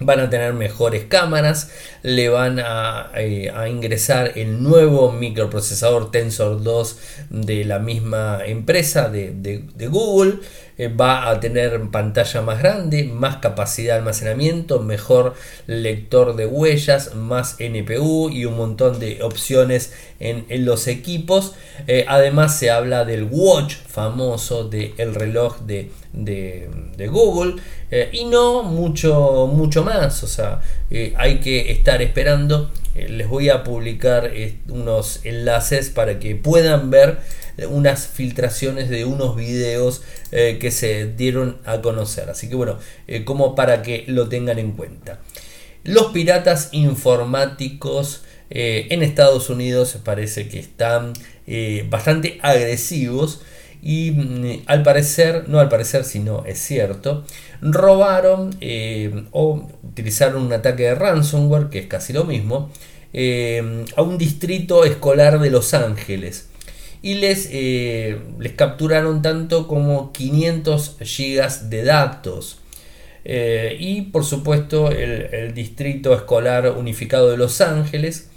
van 0.01 0.19
a 0.19 0.31
tener 0.31 0.53
mejores 0.53 1.05
cámaras, 1.05 1.71
le 2.03 2.29
van 2.29 2.59
a, 2.59 3.13
eh, 3.15 3.53
ingresar 3.71 4.33
el 4.37 4.65
nuevo 4.65 5.13
microprocesador 5.13 6.11
Tensor 6.11 6.61
2 6.61 6.99
de 7.31 7.65
la 7.65 7.79
misma 7.79 8.41
empresa 8.45 9.09
de 9.09 9.89
Google. 9.89 10.41
Eh, 10.79 10.89
va 10.89 11.29
a 11.29 11.39
tener 11.39 11.79
pantalla 11.91 12.41
más 12.41 12.59
grande, 12.59 13.05
más 13.05 13.37
capacidad 13.37 13.95
de 13.95 13.99
almacenamiento, 13.99 14.81
mejor 14.81 15.35
lector 15.67 16.35
de 16.35 16.47
huellas, 16.47 17.15
más 17.15 17.57
NPU 17.59 18.31
y 18.31 18.47
un 18.47 18.57
montón 18.57 18.99
de 18.99 19.23
opciones 19.23 19.93
en, 20.19 20.47
los 20.65 20.89
equipos. 20.89 21.55
Eh, 21.87 22.07
además 22.09 22.59
se 22.59 22.71
habla 22.71 23.05
del 23.05 23.29
watch 23.31 23.75
famoso 23.87 24.65
del 24.65 25.15
reloj 25.15 25.59
de, 25.61 25.91
Google 27.11 27.61
eh, 27.91 28.09
y 28.13 28.25
no 28.25 28.63
mucho, 28.63 29.51
mucho 29.53 29.85
más. 29.85 30.23
O 30.23 30.27
sea, 30.27 30.63
hay 31.17 31.41
que 31.41 31.71
estar 31.71 32.01
esperando. 32.01 32.71
Les 32.95 33.29
voy 33.29 33.49
a 33.49 33.65
publicar 33.65 34.33
unos 34.69 35.21
enlaces 35.25 35.91
para 35.91 36.19
que 36.19 36.37
puedan 36.37 36.91
ver 36.91 37.19
unas 37.69 38.07
filtraciones 38.07 38.89
de 38.89 39.05
unos 39.05 39.37
videos 39.37 40.03
eh, 40.31 40.59
que 40.61 40.71
se 40.71 41.07
dieron 41.07 41.59
a 41.65 41.81
conocer. 41.81 42.31
Así 42.31 42.49
que 42.49 42.55
bueno, 42.55 42.79
eh, 43.07 43.25
como 43.25 43.55
para 43.55 43.83
que 43.83 44.05
lo 44.07 44.29
tengan 44.29 44.59
en 44.59 44.73
cuenta. 44.73 45.21
Los 45.85 46.13
piratas 46.13 46.69
informáticos 46.73 48.23
eh, 48.51 48.87
en 48.91 49.03
Estados 49.03 49.51
Unidos 49.51 49.97
parece 50.05 50.49
que 50.49 50.59
están 50.59 51.13
bastante 51.91 52.39
agresivos 52.41 53.41
y 53.83 54.13
mm, 54.13 54.63
al 54.67 54.83
parecer, 54.83 55.49
no 55.49 55.61
al 55.61 55.69
parecer, 55.69 56.05
sino 56.05 56.45
es 56.47 56.59
cierto, 56.59 57.25
robaron 57.61 58.57
o 59.33 59.69
utilizaron 59.83 60.43
un 60.43 60.53
ataque 60.53 60.85
de 60.85 60.95
ransomware, 60.95 61.69
que 61.69 61.81
es 61.81 61.87
casi 61.87 62.13
lo 62.13 62.25
mismo, 62.25 62.71
a 63.15 64.03
un 64.03 64.17
distrito 64.19 64.85
escolar 64.85 65.39
de 65.41 65.51
Los 65.51 65.75
Ángeles 65.75 66.49
y 67.03 67.15
les, 67.15 67.49
eh, 67.51 68.19
les 68.39 68.53
capturaron 68.53 69.23
tanto 69.23 69.67
como 69.67 70.13
500 70.13 70.97
gigas 71.01 71.69
de 71.69 71.83
datos. 71.83 72.59
Eh, 73.25 73.77
y 73.79 74.03
por 74.03 74.25
supuesto 74.25 74.91
el, 74.91 75.53
Distrito 75.55 76.15
Escolar 76.15 76.71
Unificado 76.77 77.31
de 77.31 77.37
Los 77.37 77.61
Ángeles 77.61 78.31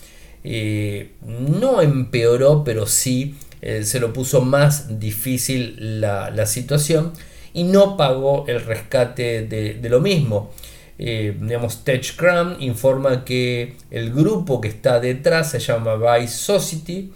eh, 0.44 1.12
no 1.26 1.82
empeoró, 1.82 2.64
pero 2.64 2.86
sí 2.86 3.36
se 3.84 4.00
lo 4.00 4.14
puso 4.14 4.42
más 4.42 5.00
difícil 5.00 6.00
la, 6.02 6.46
situación 6.46 7.14
y 7.54 7.64
no 7.64 7.98
pagó 7.98 8.46
el 8.48 8.62
rescate 8.64 9.44
de, 9.44 9.90
lo 9.90 10.02
mismo. 10.02 10.52
digamos, 10.98 11.84
TechCram 11.84 12.58
informa 12.60 13.26
que 13.26 13.76
el 13.92 14.14
grupo 14.14 14.62
que 14.62 14.68
está 14.68 15.00
detrás 15.00 15.52
se 15.52 15.60
llama 15.60 15.96
Vice 15.96 16.38
Society 16.38 17.12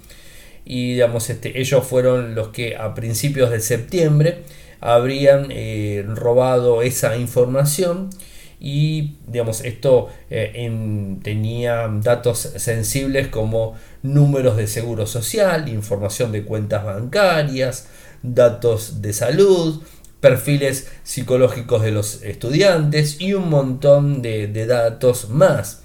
y 0.70 0.94
digamos, 0.94 1.30
este, 1.32 1.60
ellos 1.60 1.86
fueron 1.86 2.36
los 2.36 2.50
que 2.50 2.78
a 2.78 2.94
principios 2.94 3.50
de 3.50 3.60
septiembre 3.60 4.44
habrían 4.80 5.48
eh, 5.50 6.06
robado 6.08 6.84
esa 6.84 7.18
información 7.18 8.12
y 8.60 9.16
digamos 9.28 9.62
esto 9.62 10.10
eh, 10.30 11.20
tenía 11.24 11.88
datos 12.02 12.40
sensibles 12.58 13.28
como 13.28 13.76
números 14.04 14.58
de 14.58 14.68
seguro 14.68 15.06
social, 15.06 15.70
información 15.70 16.32
de 16.32 16.44
cuentas 16.44 16.84
bancarias, 16.84 17.88
datos 18.22 19.02
de 19.02 19.14
salud, 19.14 19.82
perfiles 20.20 20.90
psicológicos 21.04 21.82
de 21.82 21.92
los 21.92 22.22
estudiantes 22.24 23.22
y 23.22 23.34
un 23.34 23.50
montón 23.50 24.22
de 24.22 24.66
datos 24.66 25.30
más. 25.30 25.84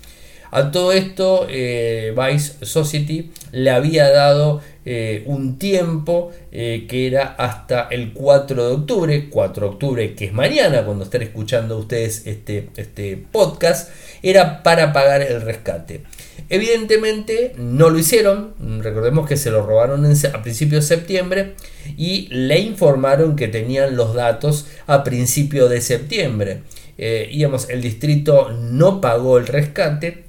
A 0.54 0.70
todo 0.70 0.92
esto, 0.92 1.49
eh, 1.50 2.14
Vice 2.16 2.64
Society 2.64 3.32
le 3.50 3.73
había 3.73 4.08
dado 4.12 4.61
eh, 4.84 5.25
un 5.26 5.58
tiempo 5.58 6.30
eh, 6.52 6.87
que 6.88 7.08
era 7.08 7.34
hasta 7.37 7.88
el 7.90 8.12
4 8.12 8.68
de 8.68 8.75
octubre, 8.75 9.28
4 9.30 9.66
de 9.66 9.73
octubre 9.73 10.14
que 10.14 10.26
es 10.26 10.32
mañana 10.32 10.84
cuando 10.84 11.02
estén 11.02 11.23
escuchando 11.23 11.76
ustedes 11.76 12.28
este, 12.28 12.68
este 12.76 13.16
podcast, 13.32 13.90
era 14.23 14.62
para 14.62 14.92
pagar 14.92 15.23
el 15.23 15.42
rescate. 15.42 16.02
Evidentemente 16.49 17.54
no 17.58 17.90
lo 17.90 17.99
hicieron, 17.99 18.54
recordemos 18.80 19.28
que 19.28 19.37
se 19.37 19.50
lo 19.50 19.66
robaron 19.66 20.06
a 20.06 20.42
principios 20.44 20.88
de 20.88 20.96
septiembre 20.96 21.54
y 21.96 22.28
le 22.30 22.61
informaron 22.61 23.34
que 23.34 23.49
tenían 23.49 23.96
los 23.96 24.14
datos 24.14 24.68
a 24.87 25.02
principios 25.02 25.68
de 25.68 25.80
septiembre. 25.80 26.62
digamos, 26.96 27.68
el 27.70 27.82
distrito 27.82 28.52
no 28.52 29.00
pagó 29.00 29.38
el 29.38 29.49
rescate, 29.49 30.24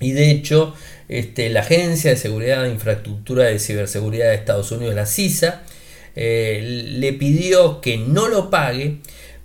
Y 0.00 0.12
de 0.12 0.30
hecho, 0.30 0.74
este, 1.08 1.50
la 1.50 1.60
Agencia 1.60 2.10
de 2.10 2.16
Seguridad 2.16 2.64
de 2.64 2.70
Infraestructura 2.70 3.44
de 3.44 3.58
Ciberseguridad 3.58 4.28
de 4.28 4.34
Estados 4.34 4.72
Unidos, 4.72 4.94
la 4.94 5.06
CISA, 5.06 5.62
eh, 6.16 6.60
le 6.98 7.12
pidió 7.12 7.80
que 7.80 7.98
no 7.98 8.28
lo 8.28 8.50
pague 8.50 8.98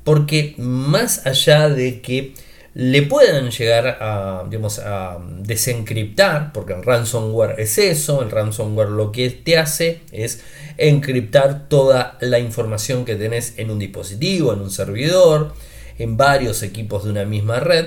porque 0.04 0.56
más 0.58 1.26
allá 1.26 1.70
de 1.70 2.02
que 2.02 2.34
le 2.76 3.04
puedan 3.04 3.52
llegar 3.52 3.98
a, 4.02 4.44
digamos, 4.50 4.80
a 4.80 5.18
desencriptar, 5.40 6.52
porque 6.52 6.74
el 6.74 6.84
ransomware 6.84 7.56
es 7.58 7.78
eso, 7.78 8.22
el 8.22 8.30
ransomware 8.30 8.90
lo 8.90 9.14
que 9.14 9.30
te 9.30 9.58
hace 9.58 10.02
es 10.12 10.42
encriptar 10.78 11.70
toda 11.70 12.18
la 12.20 12.38
información 12.38 13.06
que 13.06 13.16
tenés 13.16 13.54
en 13.58 13.72
un 13.72 13.80
dispositivo, 13.80 14.52
en 14.52 14.60
un 14.60 14.72
servidor, 14.72 15.54
en 15.98 16.18
varios 16.18 16.64
equipos 16.64 17.06
de 17.06 17.12
una 17.12 17.24
misma 17.24 17.62
red, 17.62 17.86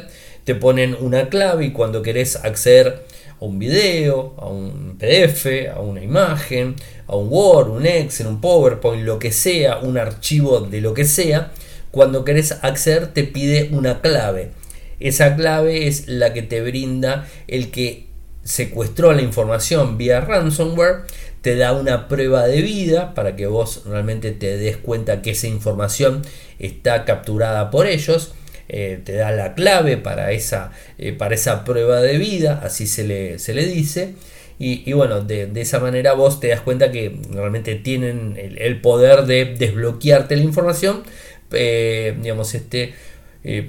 te 0.49 0.55
ponen 0.55 0.97
una 0.99 1.29
clave 1.29 1.67
y 1.67 1.73
cuando 1.73 2.01
querés 2.01 2.37
acceder 2.37 3.05
a 3.39 3.45
un 3.45 3.59
video, 3.59 4.35
a 4.39 4.47
un 4.47 4.97
PDF, 4.99 5.69
a 5.71 5.81
una 5.81 6.03
imagen, 6.03 6.75
a 7.07 7.17
un 7.17 7.29
Word, 7.31 7.69
un 7.69 7.85
Excel, 7.85 8.29
un 8.29 8.41
PowerPoint, 8.41 9.05
lo 9.05 9.19
que 9.19 9.31
sea, 9.31 9.77
un 9.77 9.99
archivo 9.99 10.61
de 10.61 10.81
lo 10.81 10.95
que 10.95 11.05
sea, 11.05 11.53
cuando 11.91 12.25
querés 12.25 12.53
acceder 12.63 13.09
te 13.09 13.25
pide 13.25 13.69
una 13.73 14.01
clave. 14.01 14.53
Esa 15.01 15.37
clave 15.37 15.87
es 15.87 16.09
la 16.09 16.33
que 16.33 16.41
te 16.41 16.63
brinda 16.63 17.29
el 17.47 17.71
que 17.71 18.07
secuestró 18.43 19.13
la 19.13 19.21
información 19.21 19.99
vía 19.99 20.23
ransomware, 20.23 21.03
te 21.43 21.57
da 21.57 21.75
una 21.75 22.09
prueba 22.09 22.47
de 22.47 22.63
vida 22.63 23.13
para 23.13 23.37
que 23.37 23.47
vos 23.47 23.83
realmente 23.85 24.31
te 24.31 24.57
des 24.57 24.79
cuenta 24.79 25.21
que 25.21 25.33
esa 25.33 25.47
información 25.47 26.23
está 26.59 27.05
capturada 27.05 27.71
por 27.71 27.87
ellos 27.87 28.33
eh, 28.69 29.01
te 29.03 29.15
da 29.15 29.31
la 29.33 29.55
clave 29.55 29.97
para 29.97 30.33
esa, 30.33 30.73
eh, 30.99 31.13
para 31.13 31.35
esa 31.35 31.65
prueba 31.65 32.01
de 32.03 32.19
vida, 32.19 32.61
así 32.63 32.87
se 32.87 33.05
le, 33.05 33.39
se 33.39 33.55
le 33.55 33.67
dice. 33.67 34.15
Y, 34.61 34.93
bueno, 34.93 35.21
de, 35.21 35.49
esa 35.55 35.79
manera 35.79 36.15
vos 36.15 36.41
te 36.41 36.49
das 36.49 36.61
cuenta 36.63 36.91
que 36.91 37.17
realmente 37.31 37.77
tienen 37.77 38.35
el, 38.37 38.81
poder 38.81 39.23
de 39.25 39.45
desbloquearte 39.45 40.35
la 40.35 40.43
información, 40.43 41.05
eh, 41.53 42.17
digamos, 42.21 42.53
este, 42.57 42.93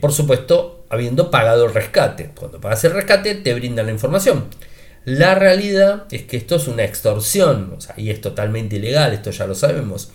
por 0.01 0.11
supuesto, 0.11 0.85
habiendo 0.89 1.29
pagado 1.29 1.67
el 1.67 1.75
rescate. 1.75 2.31
Cuando 2.35 2.59
pagas 2.59 2.83
el 2.85 2.93
rescate, 2.93 3.35
te 3.35 3.53
brindan 3.53 3.85
la 3.85 3.91
información. 3.91 4.45
La 5.05 5.35
realidad 5.35 6.05
es 6.09 6.23
que 6.23 6.37
esto 6.37 6.55
es 6.55 6.67
una 6.67 6.83
extorsión, 6.85 7.77
y 7.95 8.09
es 8.09 8.19
totalmente 8.19 8.77
ilegal, 8.77 9.13
esto 9.13 9.29
ya 9.29 9.45
lo 9.45 9.53
sabemos. 9.53 10.11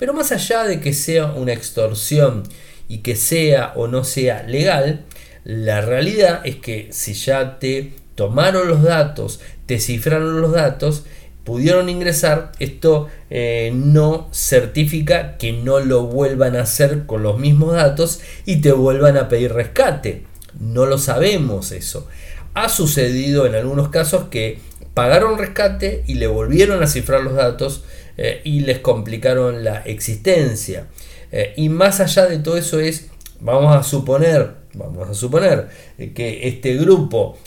Pero 0.00 0.14
más 0.14 0.32
allá 0.32 0.64
de 0.64 0.80
que 0.80 0.94
sea 0.94 1.26
una 1.26 1.52
extorsión 1.52 2.44
y 2.88 2.98
que 2.98 3.16
sea 3.16 3.74
o 3.76 3.86
no 3.86 4.02
sea 4.02 4.42
legal, 4.44 5.04
la 5.44 5.82
realidad 5.82 6.40
es 6.44 6.56
que 6.56 6.88
si 6.90 7.12
ya 7.12 7.58
te 7.58 7.92
tomaron 8.14 8.66
los 8.66 8.82
datos, 8.82 9.40
te 9.66 9.78
cifraron 9.78 10.40
los 10.40 10.52
datos, 10.52 11.04
pudieron 11.44 11.90
ingresar, 11.90 12.52
esto 12.60 13.08
eh, 13.28 13.72
no 13.74 14.30
certifica 14.32 15.36
que 15.36 15.52
no 15.52 15.80
lo 15.80 16.04
vuelvan 16.04 16.56
a 16.56 16.62
hacer 16.62 17.04
con 17.04 17.22
los 17.22 17.38
mismos 17.38 17.74
datos 17.74 18.20
y 18.46 18.62
te 18.62 18.72
vuelvan 18.72 19.18
a 19.18 19.28
pedir 19.28 19.52
rescate. 19.52 20.24
No 20.58 20.86
lo 20.86 20.96
sabemos 20.96 21.72
eso. 21.72 22.08
Ha 22.54 22.70
sucedido 22.70 23.44
en 23.44 23.54
algunos 23.54 23.90
casos 23.90 24.28
que 24.30 24.60
pagaron 24.94 25.36
rescate 25.36 26.04
y 26.06 26.14
le 26.14 26.26
volvieron 26.26 26.82
a 26.82 26.86
cifrar 26.86 27.20
los 27.20 27.34
datos 27.34 27.84
eh, 28.22 28.42
y 28.44 28.60
les 28.60 28.80
complicaron 28.80 29.64
la 29.64 29.78
existencia. 29.78 30.88
Eh, 31.32 31.54
y 31.56 31.70
más 31.70 32.00
allá 32.00 32.26
de 32.26 32.38
todo 32.38 32.58
eso 32.58 32.78
es, 32.78 33.08
vamos 33.40 33.74
a 33.74 33.82
suponer, 33.82 34.56
vamos 34.74 35.08
a 35.08 35.14
suponer 35.14 35.68
eh, 35.96 36.12
que 36.12 36.46
este 36.46 36.76
grupo 36.76 37.38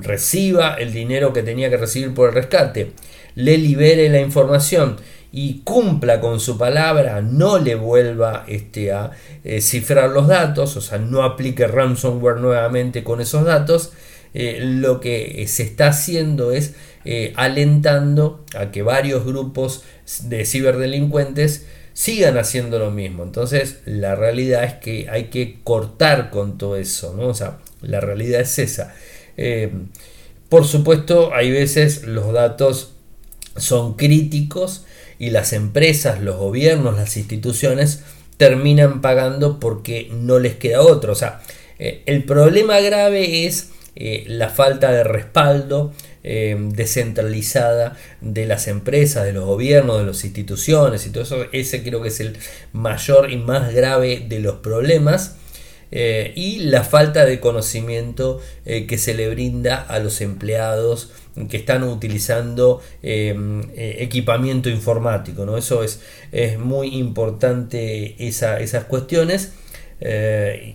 reciba 0.00 0.74
el 0.74 0.92
dinero 0.92 1.32
que 1.32 1.44
tenía 1.44 1.70
que 1.70 1.76
recibir 1.76 2.14
por 2.14 2.30
el 2.30 2.34
rescate, 2.34 2.90
le 3.36 3.58
libere 3.58 4.08
la 4.08 4.18
información 4.18 4.96
y 5.30 5.60
cumpla 5.60 6.20
con 6.20 6.40
su 6.40 6.58
palabra, 6.58 7.20
no 7.22 7.58
le 7.58 7.76
vuelva 7.76 8.44
este, 8.48 8.90
a 8.90 9.12
cifrar 9.60 10.10
los 10.10 10.26
datos, 10.26 10.76
o 10.76 10.80
sea, 10.80 10.98
no 10.98 11.22
aplique 11.22 11.68
ransomware 11.68 12.38
nuevamente 12.38 13.04
con 13.04 13.20
esos 13.20 13.44
datos, 13.44 13.92
lo 14.60 15.00
que 15.00 15.44
se 15.48 15.64
está 15.64 15.88
haciendo 15.88 16.52
es 16.52 16.74
alentando 17.34 18.44
a 18.54 18.70
que 18.70 18.82
varios 18.82 19.24
grupos 19.24 19.82
de 20.24 20.44
ciberdelincuentes 20.44 21.66
sigan 21.98 22.38
haciendo 22.38 22.78
lo 22.78 22.92
mismo. 22.92 23.24
Entonces, 23.24 23.78
la 23.84 24.14
realidad 24.14 24.62
es 24.62 24.74
que 24.74 25.08
hay 25.10 25.24
que 25.24 25.58
cortar 25.64 26.30
con 26.30 26.56
todo 26.56 26.76
eso, 26.76 27.12
¿no? 27.16 27.26
O 27.26 27.34
sea, 27.34 27.58
la 27.82 27.98
realidad 27.98 28.40
es 28.40 28.56
esa. 28.60 28.94
Eh, 29.36 29.72
por 30.48 30.64
supuesto, 30.64 31.34
hay 31.34 31.50
veces 31.50 32.04
los 32.04 32.32
datos 32.32 32.92
son 33.56 33.96
críticos 33.96 34.84
y 35.18 35.30
las 35.30 35.52
empresas, 35.52 36.20
los 36.22 36.36
gobiernos, 36.36 36.96
las 36.96 37.16
instituciones 37.16 38.04
terminan 38.36 39.00
pagando 39.00 39.58
porque 39.58 40.08
no 40.12 40.38
les 40.38 40.54
queda 40.54 40.82
otro. 40.82 41.12
O 41.12 41.16
sea, 41.16 41.42
eh, 41.80 42.04
el 42.06 42.22
problema 42.22 42.78
grave 42.78 43.46
es 43.46 43.70
eh, 43.98 44.24
la 44.28 44.48
falta 44.48 44.90
de 44.92 45.04
respaldo 45.04 45.92
Em, 46.30 46.72
descentralizada 46.72 47.96
de 48.20 48.44
las 48.44 48.68
empresas, 48.68 49.24
de 49.24 49.32
los 49.32 49.46
gobiernos, 49.46 49.98
de 49.98 50.04
las 50.04 50.24
instituciones 50.24 51.06
y 51.06 51.10
todo 51.10 51.22
eso. 51.22 51.46
Ese 51.52 51.82
creo 51.82 52.02
que 52.02 52.08
es 52.08 52.20
el 52.20 52.36
mayor 52.74 53.30
y 53.30 53.38
más 53.38 53.72
grave 53.72 54.26
de 54.28 54.40
los 54.40 54.56
problemas. 54.56 55.36
Eh, 55.90 56.34
y 56.36 56.58
la 56.64 56.84
falta 56.84 57.24
de 57.24 57.40
conocimiento 57.40 58.42
eh, 58.66 58.86
que 58.86 58.98
se 58.98 59.14
le 59.14 59.30
brinda 59.30 59.76
a 59.80 60.00
los 60.00 60.20
empleados 60.20 61.12
que 61.48 61.56
están 61.56 61.82
utilizando 61.82 62.82
eh, 63.02 63.34
equipamiento 63.98 64.68
informático. 64.68 65.46
¿no? 65.46 65.56
Eso 65.56 65.82
es, 65.82 66.02
es 66.30 66.58
muy 66.58 66.88
importante 66.98 68.16
esas 68.18 68.84
cuestiones. 68.84 69.52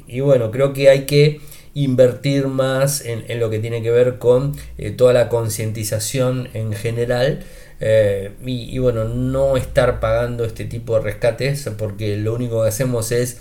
y 0.08 0.20
bueno, 0.22 0.50
creo 0.50 0.74
que 0.74 0.90
hay 0.90 1.06
que 1.06 1.42
invertir 1.74 2.48
más 2.48 3.04
en, 3.06 3.40
lo 3.40 3.50
que 3.50 3.60
tiene 3.60 3.82
que 3.82 3.92
ver 3.92 4.18
con 4.18 4.56
eh, 4.78 4.92
toda 4.92 5.14
la 5.14 5.30
concientización 5.30 6.50
en 6.54 6.74
general. 6.74 7.44
Eh, 7.80 8.32
y, 8.46 8.78
bueno, 8.78 9.04
no 9.06 9.58
estar 9.58 10.00
pagando 10.00 10.46
este 10.46 10.64
tipo 10.64 10.96
de 10.96 11.02
rescates 11.02 11.70
porque 11.78 12.16
lo 12.16 12.34
único 12.34 12.62
que 12.64 12.70
hacemos 12.70 13.12
es, 13.12 13.40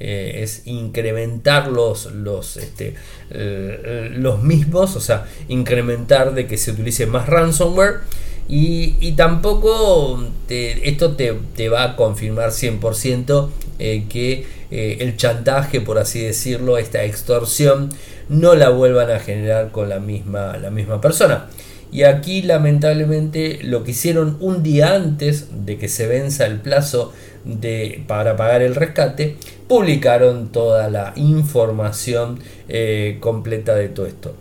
eh, 0.00 0.40
es 0.42 0.66
incrementar 0.66 1.68
los, 1.68 2.06
los, 2.06 2.56
este, 2.56 2.94
los 3.28 4.42
mismos, 4.42 4.96
o 4.96 5.00
sea, 5.00 5.26
incrementar 5.48 6.32
de 6.32 6.46
que 6.46 6.56
se 6.56 6.70
utilice 6.70 7.06
más 7.06 7.28
ransomware 7.28 8.00
y, 8.48 9.12
tampoco 9.12 10.22
esto 10.48 11.16
te, 11.16 11.68
va 11.68 11.84
a 11.84 11.96
confirmar 11.96 12.50
100% 12.50 13.48
eh, 13.78 14.04
que 14.08 14.44
eh, 14.74 14.96
el 15.00 15.18
chantaje, 15.18 15.82
por 15.82 15.98
así 15.98 16.22
decirlo, 16.22 16.78
esta 16.78 17.04
extorsión, 17.04 17.90
no 18.30 18.54
la 18.54 18.70
vuelvan 18.70 19.10
a 19.10 19.20
generar 19.20 19.70
con 19.70 19.90
la 19.90 20.00
misma, 20.00 20.56
la 20.56 20.70
misma 20.70 20.98
persona. 20.98 21.50
Y 21.92 22.04
aquí 22.04 22.40
lamentablemente 22.40 23.58
lo 23.62 23.84
que 23.84 23.90
hicieron 23.90 24.38
un 24.40 24.62
día 24.62 24.94
antes 24.94 25.66
de 25.66 25.76
que 25.76 25.88
se 25.88 26.06
venza 26.06 26.46
el 26.46 26.58
plazo 26.58 27.12
de, 27.44 28.02
para 28.06 28.34
pagar 28.34 28.62
el 28.62 28.74
rescate, 28.74 29.36
publicaron 29.68 30.52
toda 30.52 30.88
la 30.88 31.12
información 31.16 32.38
eh, 32.70 33.18
completa 33.20 33.74
de 33.74 33.90
todo 33.90 34.06
esto. 34.06 34.34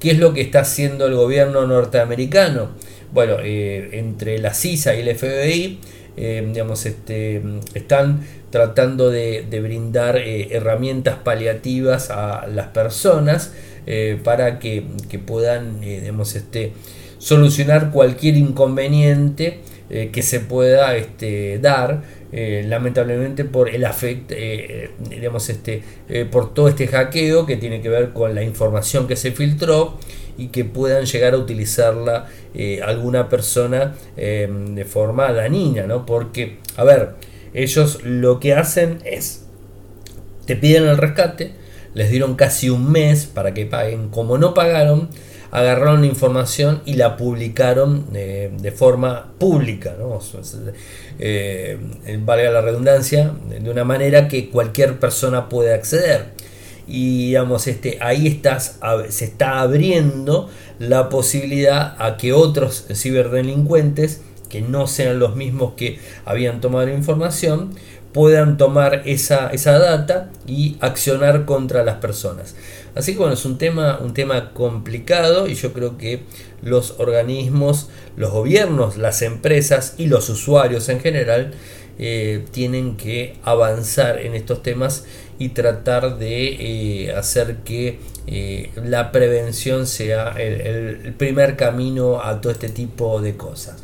¿Qué 0.00 0.12
es 0.12 0.18
lo 0.18 0.32
que 0.32 0.40
está 0.40 0.60
haciendo 0.60 1.06
el 1.06 1.14
gobierno 1.14 1.66
norteamericano? 1.66 2.70
Bueno, 3.12 3.36
eh, 3.42 3.90
entre 3.92 4.38
la 4.38 4.54
CISA 4.54 4.94
y 4.94 5.06
el 5.06 5.14
FBI, 5.14 5.80
eh, 6.16 6.44
digamos, 6.46 6.86
este, 6.86 7.42
están 7.74 8.20
tratando 8.50 9.10
de, 9.10 9.46
brindar 9.62 10.16
eh, 10.16 10.48
herramientas 10.52 11.16
paliativas 11.16 12.10
a 12.10 12.46
las 12.46 12.68
personas 12.68 13.52
para 14.24 14.60
que, 14.60 14.82
puedan, 15.26 15.82
digamos, 15.82 16.36
este, 16.36 16.72
solucionar 17.18 17.90
cualquier 17.90 18.36
inconveniente 18.36 19.60
que 19.90 20.22
se 20.22 20.40
pueda 20.40 20.96
este, 20.96 21.58
dar 21.58 22.02
lamentablemente 22.66 23.44
por 23.44 23.68
el 23.68 23.84
afecto, 23.84 24.34
digamos, 25.08 25.48
este, 25.48 25.82
por 26.32 26.52
todo 26.52 26.68
este 26.68 26.88
hackeo 26.88 27.46
que 27.46 27.56
tiene 27.56 27.80
que 27.80 27.88
ver 27.88 28.12
con 28.12 28.34
la 28.34 28.42
información 28.42 29.06
que 29.06 29.14
se 29.14 29.30
filtró 29.30 29.98
y 30.36 30.48
que 30.48 30.64
puedan 30.64 31.04
llegar 31.04 31.34
a 31.34 31.38
utilizarla 31.38 32.26
eh, 32.54 32.80
alguna 32.82 33.28
persona 33.28 33.94
eh, 34.16 34.48
de 34.50 34.84
forma 34.84 35.32
dañina, 35.32 35.86
¿no? 35.86 36.06
Porque, 36.06 36.58
a 36.76 36.84
ver, 36.84 37.14
ellos 37.52 38.00
lo 38.04 38.40
que 38.40 38.54
hacen 38.54 38.98
es, 39.04 39.44
te 40.46 40.56
piden 40.56 40.86
el 40.86 40.96
rescate, 40.96 41.52
les 41.94 42.10
dieron 42.10 42.34
casi 42.34 42.68
un 42.70 42.90
mes 42.90 43.26
para 43.26 43.54
que 43.54 43.66
paguen, 43.66 44.08
como 44.08 44.38
no 44.38 44.54
pagaron, 44.54 45.08
agarraron 45.54 46.00
la 46.00 46.08
información 46.08 46.82
y 46.84 46.94
la 46.94 47.16
publicaron 47.16 48.06
eh, 48.12 48.50
de 48.60 48.72
forma 48.72 49.32
pública, 49.38 49.94
¿no? 49.96 50.18
valga 52.18 52.50
la 52.50 52.60
redundancia, 52.60 53.32
de 53.48 53.70
una 53.70 53.84
manera 53.84 54.26
que 54.26 54.50
cualquier 54.50 54.98
persona 54.98 55.48
puede 55.48 55.72
acceder. 55.72 56.32
y 56.88 57.28
digamos, 57.28 57.68
este, 57.68 57.98
ahí 58.00 58.26
estás, 58.26 58.80
se 59.08 59.24
está 59.26 59.60
abriendo 59.60 60.50
la 60.80 61.08
posibilidad 61.08 61.94
a 61.98 62.16
que 62.16 62.32
otros 62.32 62.86
ciberdelincuentes, 62.92 64.22
que 64.48 64.60
no 64.60 64.88
sean 64.88 65.20
los 65.20 65.36
mismos 65.36 65.74
que 65.76 66.00
habían 66.24 66.60
tomado 66.60 66.86
la 66.86 66.94
información, 66.94 67.74
puedan 68.12 68.56
tomar 68.56 69.02
esa, 69.06 69.48
esa 69.50 69.78
data 69.78 70.30
y 70.46 70.76
accionar 70.80 71.44
contra 71.44 71.84
las 71.84 71.96
personas. 71.96 72.54
Así 72.94 73.12
que 73.12 73.18
bueno, 73.18 73.34
es 73.34 73.44
un 73.44 73.58
tema, 73.58 73.98
un 74.00 74.14
tema 74.14 74.52
complicado 74.52 75.48
y 75.48 75.54
yo 75.54 75.72
creo 75.72 75.98
que 75.98 76.20
los 76.62 76.94
organismos, 76.98 77.88
los 78.16 78.30
gobiernos, 78.30 78.96
las 78.96 79.22
empresas 79.22 79.94
y 79.98 80.06
los 80.06 80.28
usuarios 80.28 80.88
en 80.88 81.00
general 81.00 81.54
eh, 81.98 82.44
tienen 82.50 82.96
que 82.96 83.36
avanzar 83.44 84.18
en 84.18 84.34
estos 84.34 84.62
temas 84.62 85.04
y 85.38 85.50
tratar 85.50 86.18
de 86.18 87.06
eh, 87.06 87.14
hacer 87.14 87.58
que 87.58 87.98
eh, 88.26 88.70
la 88.84 89.12
prevención 89.12 89.86
sea 89.86 90.30
el, 90.38 91.14
primer 91.18 91.56
camino 91.56 92.20
a 92.22 92.40
todo 92.40 92.52
este 92.52 92.68
tipo 92.68 93.20
de 93.20 93.36
cosas. 93.36 93.82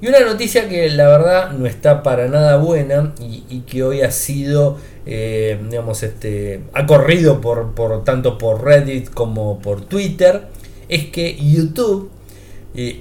Y 0.00 0.08
una 0.08 0.20
noticia 0.20 0.68
que 0.68 0.90
la 0.90 1.08
verdad 1.08 1.52
no 1.52 1.66
está 1.66 2.02
para 2.02 2.28
nada 2.28 2.56
buena 2.58 3.14
y, 3.18 3.60
que 3.60 3.82
hoy 3.82 4.02
ha 4.02 4.10
sido, 4.10 4.78
digamos, 5.06 6.02
este, 6.02 6.60
ha 6.74 6.84
corrido 6.84 7.40
por, 7.40 7.74
por, 7.74 8.04
tanto 8.04 8.36
por 8.36 8.62
Reddit 8.62 9.08
como 9.08 9.58
por 9.60 9.80
Twitter, 9.80 10.48
es 10.88 11.06
que 11.06 11.36
YouTube 11.36 12.10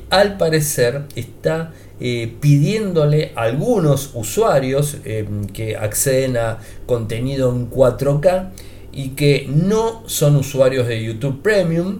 al 0.10 0.38
parecer 0.38 1.04
está 1.16 1.74
eh, 2.00 2.34
pidiéndole 2.42 3.32
a 3.36 3.44
algunos 3.44 4.12
usuarios 4.16 4.98
eh, 5.06 5.26
que 5.54 5.78
acceden 5.78 6.38
a 6.38 6.60
contenido 6.86 7.50
en 7.52 7.70
4K 7.70 8.50
y 8.92 9.10
que 9.10 9.48
no 9.50 10.04
son 10.06 10.36
usuarios 10.36 10.88
de 10.88 11.04
YouTube 11.04 11.42
Premium 11.42 12.00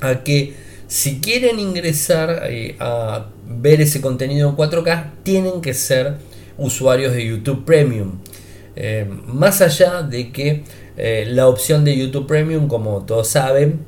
a 0.00 0.24
que 0.24 0.54
si 0.92 1.20
quieren 1.20 1.58
ingresar 1.58 2.44
eh, 2.50 2.76
a 2.78 3.26
ver 3.46 3.80
ese 3.80 4.00
contenido 4.00 4.48
en 4.50 4.56
4K 4.56 5.12
tienen 5.22 5.60
que 5.62 5.74
ser 5.74 6.16
usuarios 6.58 7.14
de 7.14 7.26
YouTube 7.26 7.64
Premium. 7.64 8.18
más 9.26 9.60
allá 9.60 10.02
de 10.02 10.30
que 10.32 10.64
la 11.26 11.48
opción 11.48 11.84
de 11.84 11.96
YouTube 11.96 12.26
Premium, 12.26 12.68
como 12.68 13.04
todos 13.04 13.28
saben, 13.28 13.86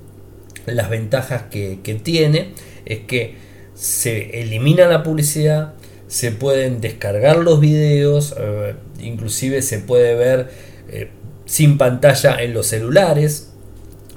las 0.66 0.88
ventajas 0.88 1.44
que 1.50 2.00
tiene 2.02 2.52
es 2.86 3.00
que 3.00 3.36
se 3.74 4.40
elimina 4.40 4.86
la 4.86 5.02
publicidad, 5.02 5.74
se 6.06 6.30
pueden 6.30 6.80
descargar 6.80 7.38
los 7.38 7.60
videos, 7.60 8.34
eh, 8.38 8.74
inclusive 9.00 9.62
se 9.62 9.80
puede 9.80 10.14
ver 10.14 10.48
eh, 10.88 11.10
sin 11.44 11.76
pantalla 11.76 12.40
en 12.40 12.54
los 12.54 12.68
celulares, 12.68 13.53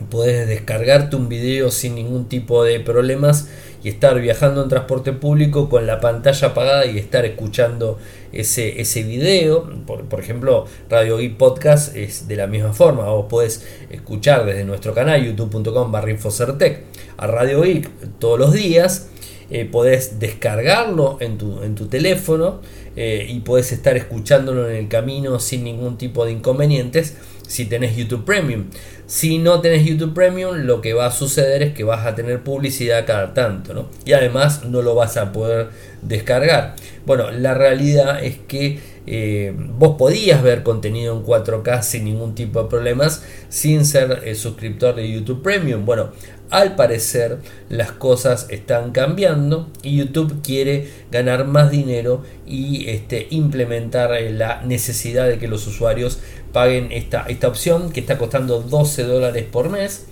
puedes 0.10 0.48
descargarte 0.48 1.16
un 1.16 1.30
video 1.30 1.72
sin 1.72 1.96
ningún 1.96 2.30
tipo 2.30 2.64
de 2.64 2.80
problemas 2.80 3.50
y 3.84 3.90
estar 3.90 4.20
viajando 4.20 4.64
en 4.64 4.70
transporte 4.70 5.14
público 5.14 5.70
con 5.70 5.86
la 5.86 6.00
pantalla 6.00 6.48
apagada 6.48 6.86
y 6.86 6.98
estar 6.98 7.26
escuchando 7.26 8.00
ese, 8.32 8.82
ese 8.82 9.04
video. 9.04 9.70
Por, 9.86 10.20
ejemplo, 10.20 10.66
Radio 10.90 11.22
y 11.22 11.30
Podcast 11.30 11.96
es 11.96 12.28
de 12.28 12.36
la 12.36 12.48
misma 12.48 12.74
forma. 12.74 13.06
Vos 13.06 13.28
podés 13.30 13.66
escuchar 13.90 14.46
desde 14.46 14.66
nuestro 14.66 14.94
canal 14.94 15.24
youtube.com 15.24 15.92
barra 15.92 16.12
Infocertec 16.12 16.84
a 17.18 17.28
Radio 17.28 17.62
Geek 17.62 18.20
todos 18.20 18.40
los 18.40 18.54
días 18.54 19.10
eh, 19.50 19.64
podés 19.64 20.20
descargarlo 20.20 21.18
en 21.22 21.38
tu, 21.38 21.64
en 21.64 21.74
tu 21.74 21.88
teléfono 21.88 22.60
eh, 22.98 23.26
y 23.30 23.40
podés 23.40 23.72
estar 23.72 23.96
escuchándolo 23.96 24.70
en 24.70 24.76
el 24.76 24.88
camino 24.90 25.40
sin 25.40 25.64
ningún 25.64 25.98
tipo 25.98 26.26
de 26.26 26.34
inconvenientes 26.34 27.16
si 27.48 27.66
tenés 27.66 27.96
YouTube 27.96 28.26
Premium. 28.26 28.66
Si 29.06 29.38
no 29.38 29.62
tenés 29.62 29.86
YouTube 29.86 30.14
Premium, 30.14 30.58
lo 30.66 30.82
que 30.82 30.94
va 30.94 31.08
a 31.08 31.12
suceder 31.12 31.64
es 31.64 31.74
que 31.74 31.84
vas 31.84 32.06
a 32.06 32.14
tener 32.14 32.44
publicidad 32.44 33.06
cada 33.06 33.34
tanto, 33.34 33.74
¿no? 33.74 33.90
Y 34.06 34.14
además 34.14 34.66
no 34.66 34.82
lo 34.82 34.96
vas 34.96 35.18
a 35.18 35.32
poder 35.32 35.70
descargar. 36.02 36.76
Bueno, 37.06 37.32
la 37.32 37.54
realidad 37.54 38.24
es 38.24 38.38
que 38.38 38.80
eh, 39.08 39.54
vos 39.56 39.96
podías 39.98 40.44
ver 40.44 40.64
contenido 40.64 41.16
en 41.16 41.24
4K 41.24 41.82
sin 41.82 42.06
ningún 42.06 42.36
tipo 42.36 42.62
de 42.62 42.70
problemas 42.70 43.24
sin 43.50 43.86
ser 43.86 44.36
suscriptor 44.36 44.96
de 44.96 45.12
YouTube 45.12 45.42
Premium. 45.42 45.86
Bueno, 45.86 46.12
al 46.50 46.76
parecer 46.76 47.40
las 47.70 47.92
cosas 47.92 48.48
están 48.50 48.92
cambiando 48.92 49.70
y 49.84 49.98
YouTube 49.98 50.42
quiere 50.42 50.90
ganar 51.12 51.46
más 51.46 51.72
dinero 51.72 52.24
y 52.46 52.88
este, 52.90 53.28
implementar 53.32 54.14
eh, 54.14 54.32
la 54.32 54.62
necesidad 54.64 55.28
de 55.28 55.40
que 55.40 55.48
los 55.48 55.68
usuarios 55.68 56.20
paguen 56.54 56.92
esta, 56.92 57.26
esta 57.28 57.50
opción 57.50 57.92
que 57.92 58.00
está 58.00 58.18
costando 58.18 58.62
12 58.62 59.04
dólares 59.04 59.46
por 59.52 59.70
mes 59.70 60.06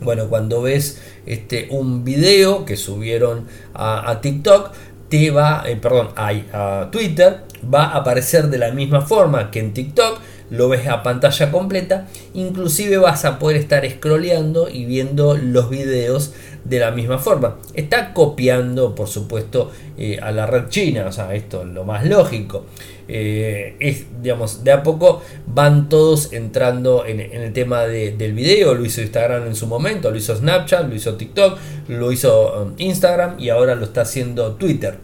Bueno, 0.00 0.28
cuando 0.28 0.62
ves 0.62 1.02
este, 1.26 1.66
un 1.70 2.04
video 2.04 2.64
que 2.64 2.76
subieron 2.76 3.48
a, 3.74 4.20
TikTok, 4.22 4.70
te 5.08 5.32
va, 5.32 5.64
eh, 5.66 5.74
perdón, 5.74 6.10
a, 6.14 6.30
a 6.52 6.90
Twitter, 6.92 7.40
va 7.62 7.86
a 7.86 7.96
aparecer 7.96 8.46
de 8.46 8.58
la 8.58 8.70
misma 8.70 9.02
forma 9.02 9.50
que 9.50 9.58
en 9.58 9.74
TikTok, 9.74 10.20
lo 10.50 10.68
ves 10.68 10.86
a 10.86 11.02
pantalla 11.02 11.50
completa, 11.50 12.06
inclusive 12.34 12.98
vas 12.98 13.24
a 13.24 13.38
poder 13.38 13.56
estar 13.56 13.88
scrolleando 13.88 14.68
y 14.68 14.84
viendo 14.84 15.36
los 15.36 15.70
videos 15.70 16.34
de 16.64 16.78
la 16.78 16.90
misma 16.90 17.18
forma. 17.18 17.56
Está 17.74 18.12
copiando, 18.12 18.94
por 18.94 19.08
supuesto, 19.08 19.70
eh, 19.96 20.18
a 20.22 20.32
la 20.32 20.46
red 20.46 20.68
china, 20.68 21.06
o 21.06 21.12
sea, 21.12 21.34
esto 21.34 21.62
es 21.62 21.68
lo 21.68 21.84
más 21.84 22.06
lógico. 22.06 22.66
Eh, 23.12 23.74
es, 23.80 24.04
digamos, 24.22 24.62
de 24.62 24.70
a 24.70 24.84
poco 24.84 25.20
van 25.48 25.88
todos 25.88 26.32
entrando 26.32 27.04
en, 27.04 27.20
el 27.20 27.52
tema 27.52 27.82
del 27.82 28.32
video. 28.32 28.74
Lo 28.74 28.84
hizo 28.84 29.00
Instagram 29.00 29.48
en 29.48 29.56
su 29.56 29.66
momento, 29.66 30.10
lo 30.10 30.16
hizo 30.16 30.36
Snapchat, 30.36 30.88
lo 30.88 30.94
hizo 30.94 31.14
TikTok, 31.14 31.58
lo 31.88 32.12
hizo 32.12 32.62
um, 32.62 32.74
Instagram 32.78 33.40
y 33.40 33.48
ahora 33.48 33.74
lo 33.74 33.84
está 33.84 34.02
haciendo 34.02 34.52
Twitter. 34.52 34.98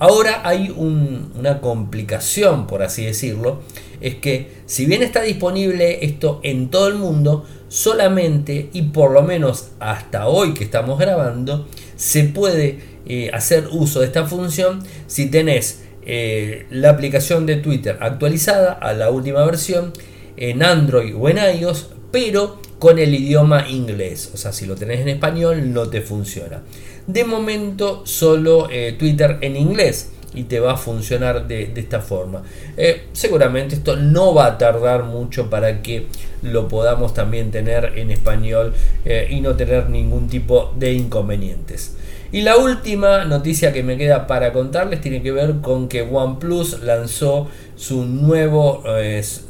Ahora 0.00 0.40
hay 0.48 0.74
una 0.74 1.60
complicación, 1.60 2.66
por 2.66 2.82
así 2.82 3.04
decirlo, 3.04 3.60
es 4.00 4.14
que 4.14 4.50
si 4.64 4.86
bien 4.86 5.02
está 5.02 5.20
disponible 5.20 6.06
esto 6.06 6.40
en 6.42 6.70
todo 6.70 6.88
el 6.88 6.94
mundo, 6.94 7.44
solamente 7.68 8.70
y 8.72 8.80
por 8.80 9.10
lo 9.10 9.22
menos 9.22 9.72
hasta 9.78 10.26
hoy 10.26 10.54
que 10.54 10.64
estamos 10.64 10.98
grabando, 10.98 11.68
se 11.96 12.24
puede 12.24 12.78
eh, 13.04 13.30
hacer 13.34 13.68
uso 13.70 14.00
de 14.00 14.06
esta 14.06 14.24
función 14.26 14.82
si 15.06 15.26
tenés 15.26 15.82
eh, 16.06 16.64
la 16.70 16.88
aplicación 16.88 17.44
de 17.44 17.56
Twitter 17.56 17.98
actualizada 18.00 18.72
a 18.72 18.94
la 18.94 19.10
última 19.10 19.44
versión 19.44 19.92
en 20.38 20.62
Android 20.62 21.14
o 21.14 21.28
en 21.28 21.36
iOS, 21.60 21.90
pero 22.10 22.58
con 22.78 22.98
el 22.98 23.14
idioma 23.14 23.68
inglés. 23.68 24.30
O 24.32 24.38
sea, 24.38 24.52
si 24.52 24.64
lo 24.64 24.76
tenés 24.76 25.00
en 25.00 25.10
español 25.10 25.74
no 25.74 25.90
te 25.90 26.00
funciona. 26.00 26.62
De 27.10 27.24
momento 27.24 28.02
solo 28.06 28.68
eh, 28.70 28.94
Twitter 28.96 29.38
en 29.40 29.56
inglés 29.56 30.12
y 30.32 30.44
te 30.44 30.60
va 30.60 30.74
a 30.74 30.76
funcionar 30.76 31.48
de, 31.48 31.72
esta 31.74 31.98
forma. 31.98 32.44
Eh, 32.76 33.06
seguramente 33.12 33.74
esto 33.74 33.96
no 33.96 34.32
va 34.32 34.46
a 34.46 34.58
tardar 34.58 35.02
mucho 35.02 35.50
para 35.50 35.82
que 35.82 36.06
lo 36.42 36.68
podamos 36.68 37.12
también 37.12 37.50
tener 37.50 37.98
en 37.98 38.12
español 38.12 38.74
eh, 39.04 39.26
y 39.28 39.40
no 39.40 39.56
tener 39.56 39.90
ningún 39.90 40.28
tipo 40.28 40.72
de 40.78 40.92
inconvenientes. 40.92 41.96
Y 42.30 42.42
la 42.42 42.56
última 42.58 43.24
noticia 43.24 43.72
que 43.72 43.82
me 43.82 43.98
queda 43.98 44.28
para 44.28 44.52
contarles 44.52 45.00
tiene 45.00 45.20
que 45.20 45.32
ver 45.32 45.56
con 45.60 45.88
que 45.88 46.02
OnePlus 46.02 46.84
lanzó 46.84 47.48
su 47.74 48.04
nuevo 48.04 48.84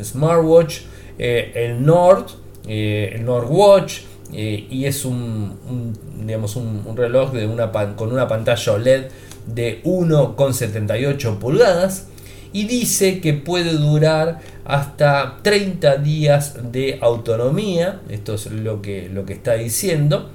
smartwatch, 0.03 0.79
el 1.19 1.85
Nord, 1.85 2.25
el 2.67 3.23
Nord 3.23 3.49
Watch. 3.51 4.10
Y 4.33 4.85
es 4.85 5.05
un, 5.05 5.95
digamos, 6.25 6.57
un, 6.57 6.97
reloj 6.97 7.33
de 7.33 7.47
una, 7.47 7.73
con 7.97 8.13
una 8.13 8.29
pantalla 8.29 8.73
OLED 8.73 9.05
de 9.47 9.83
1,78 9.83 11.39
pulgadas 11.39 12.07
y 12.53 12.65
dice 12.65 13.21
que 13.21 13.33
puede 13.33 13.73
durar 13.75 14.41
hasta 14.65 15.39
30 15.43 15.97
días 15.99 16.73
de 16.73 16.99
autonomía. 17.01 18.01
Esto 18.09 18.35
es 18.35 18.51
lo 18.51 18.83
que, 18.83 19.09
lo 19.09 19.25
que 19.25 19.35
está 19.35 19.55
diciendo. 19.55 20.31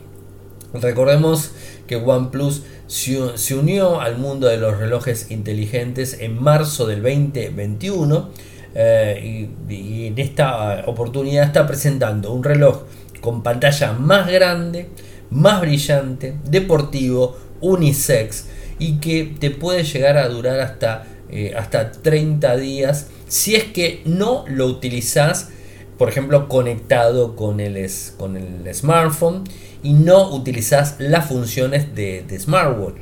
Recordemos 0.74 1.52
que 1.88 1.96
OnePlus 1.96 2.64
se 2.88 3.56
unió 3.56 4.02
al 4.02 4.18
mundo 4.18 4.48
de 4.48 4.58
los 4.58 4.78
relojes 4.78 5.32
inteligentes 5.32 6.18
en 6.20 6.42
marzo 6.42 6.86
del 6.86 7.02
2021 7.02 8.30
eh, 8.76 9.50
y 9.70 10.08
en 10.08 10.20
esta 10.20 10.84
oportunidad 10.88 11.46
está 11.46 11.66
presentando 11.66 12.34
un 12.34 12.44
reloj 12.44 12.84
con 13.26 13.44
pantalla 13.44 13.92
más 13.94 14.32
grande, 14.32 14.88
más 15.32 15.60
brillante, 15.60 16.36
deportivo, 16.46 17.36
unisex 17.60 18.46
y 18.80 19.00
que 19.00 19.36
te 19.40 19.50
puede 19.50 19.84
llegar 19.84 20.18
a 20.18 20.30
durar 20.30 20.60
hasta, 20.60 21.08
eh, 21.30 21.54
hasta 21.58 21.92
30 21.92 22.56
días 22.56 23.10
si 23.28 23.56
es 23.56 23.64
que 23.66 24.02
no 24.06 24.46
lo 24.48 24.68
utilizas, 24.68 25.50
por 25.98 26.08
ejemplo, 26.08 26.48
conectado 26.48 27.36
con 27.36 27.60
el, 27.60 27.90
con 28.18 28.38
el 28.38 28.74
smartphone 28.74 29.44
y 29.82 29.94
no 29.94 30.30
utilizas 30.30 30.98
las 31.00 31.28
funciones 31.28 31.96
de, 31.96 32.26
smartwatch. 32.40 32.96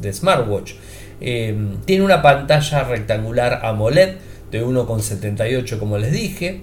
De 0.00 0.12
smartwatch. 0.12 0.72
Em, 1.20 1.80
tiene 1.84 2.04
una 2.04 2.22
pantalla 2.22 2.84
rectangular 2.84 3.60
AMOLED 3.62 4.16
de 4.50 4.64
1,78 4.64 5.78
como 5.78 5.98
les 5.98 6.12
dije, 6.12 6.62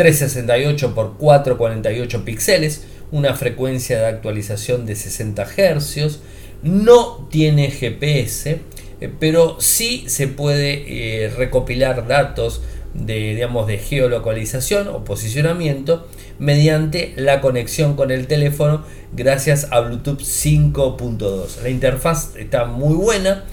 368 0.00 0.94
x 0.96 1.10
448 1.18 2.24
píxeles, 2.24 2.84
una 3.12 3.34
frecuencia 3.34 3.98
de 4.00 4.06
actualización 4.06 4.86
de 4.86 4.96
60 4.96 5.44
Hz, 5.44 6.20
no 6.62 7.28
tiene 7.30 7.70
GPS, 7.70 8.60
eh, 9.02 9.12
pero 9.20 9.60
sí 9.60 10.04
se 10.06 10.26
puede 10.26 11.24
eh, 11.24 11.28
recopilar 11.28 12.08
datos 12.08 12.62
de, 12.94 13.34
digamos, 13.34 13.66
de 13.66 13.76
geolocalización 13.76 14.88
o 14.88 15.04
posicionamiento 15.04 16.08
mediante 16.38 17.12
la 17.16 17.42
conexión 17.42 17.94
con 17.94 18.10
el 18.10 18.26
teléfono 18.26 18.82
gracias 19.12 19.68
a 19.70 19.80
Bluetooth 19.80 20.22
5.2. 20.22 21.60
La 21.62 21.68
interfaz 21.68 22.36
está 22.36 22.64
muy 22.64 22.94
buena, 22.94 23.44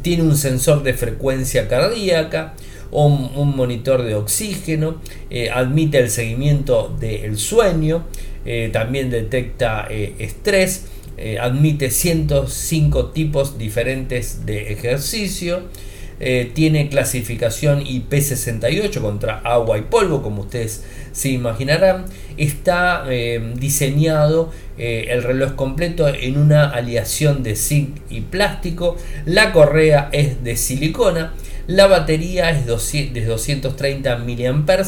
tiene 0.00 0.22
un 0.22 0.38
sensor 0.38 0.82
de 0.82 0.94
frecuencia 0.94 1.68
cardíaca, 1.68 2.54
un, 2.90 3.56
monitor 3.56 4.02
de 4.02 4.14
oxígeno, 4.14 5.00
eh, 5.30 5.50
admite 5.50 5.98
el 5.98 6.10
seguimiento 6.10 6.94
del 6.98 7.38
sueño, 7.38 8.04
también 8.72 9.10
detecta 9.10 9.86
estrés 9.90 10.86
eh, 11.22 11.38
admite 11.38 11.90
105 11.90 13.08
tipos 13.08 13.58
diferentes 13.58 14.46
de 14.46 14.72
ejercicio, 14.72 15.64
eh, 16.20 16.50
tiene 16.54 16.88
clasificación 16.88 17.82
IP68 17.82 19.00
contra 19.00 19.38
agua 19.38 19.78
y 19.78 19.82
polvo, 19.82 20.22
como 20.22 20.42
ustedes 20.42 20.84
se 21.12 21.30
imaginarán. 21.30 22.04
Está 22.36 23.04
eh, 23.08 23.54
diseñado 23.56 24.52
el 24.78 25.22
reloj 25.22 25.56
completo 25.56 26.08
en 26.08 26.38
una 26.38 26.70
aleación 26.70 27.42
de 27.42 27.54
zinc 27.54 27.98
y 28.08 28.22
plástico. 28.22 28.96
La 29.26 29.52
correa 29.52 30.08
es 30.12 30.42
de 30.42 30.56
silicona. 30.56 31.34
La 31.66 31.86
batería 31.86 32.50
es 32.50 32.64
de 32.66 33.24
230 33.24 34.16
mAh. 34.16 34.84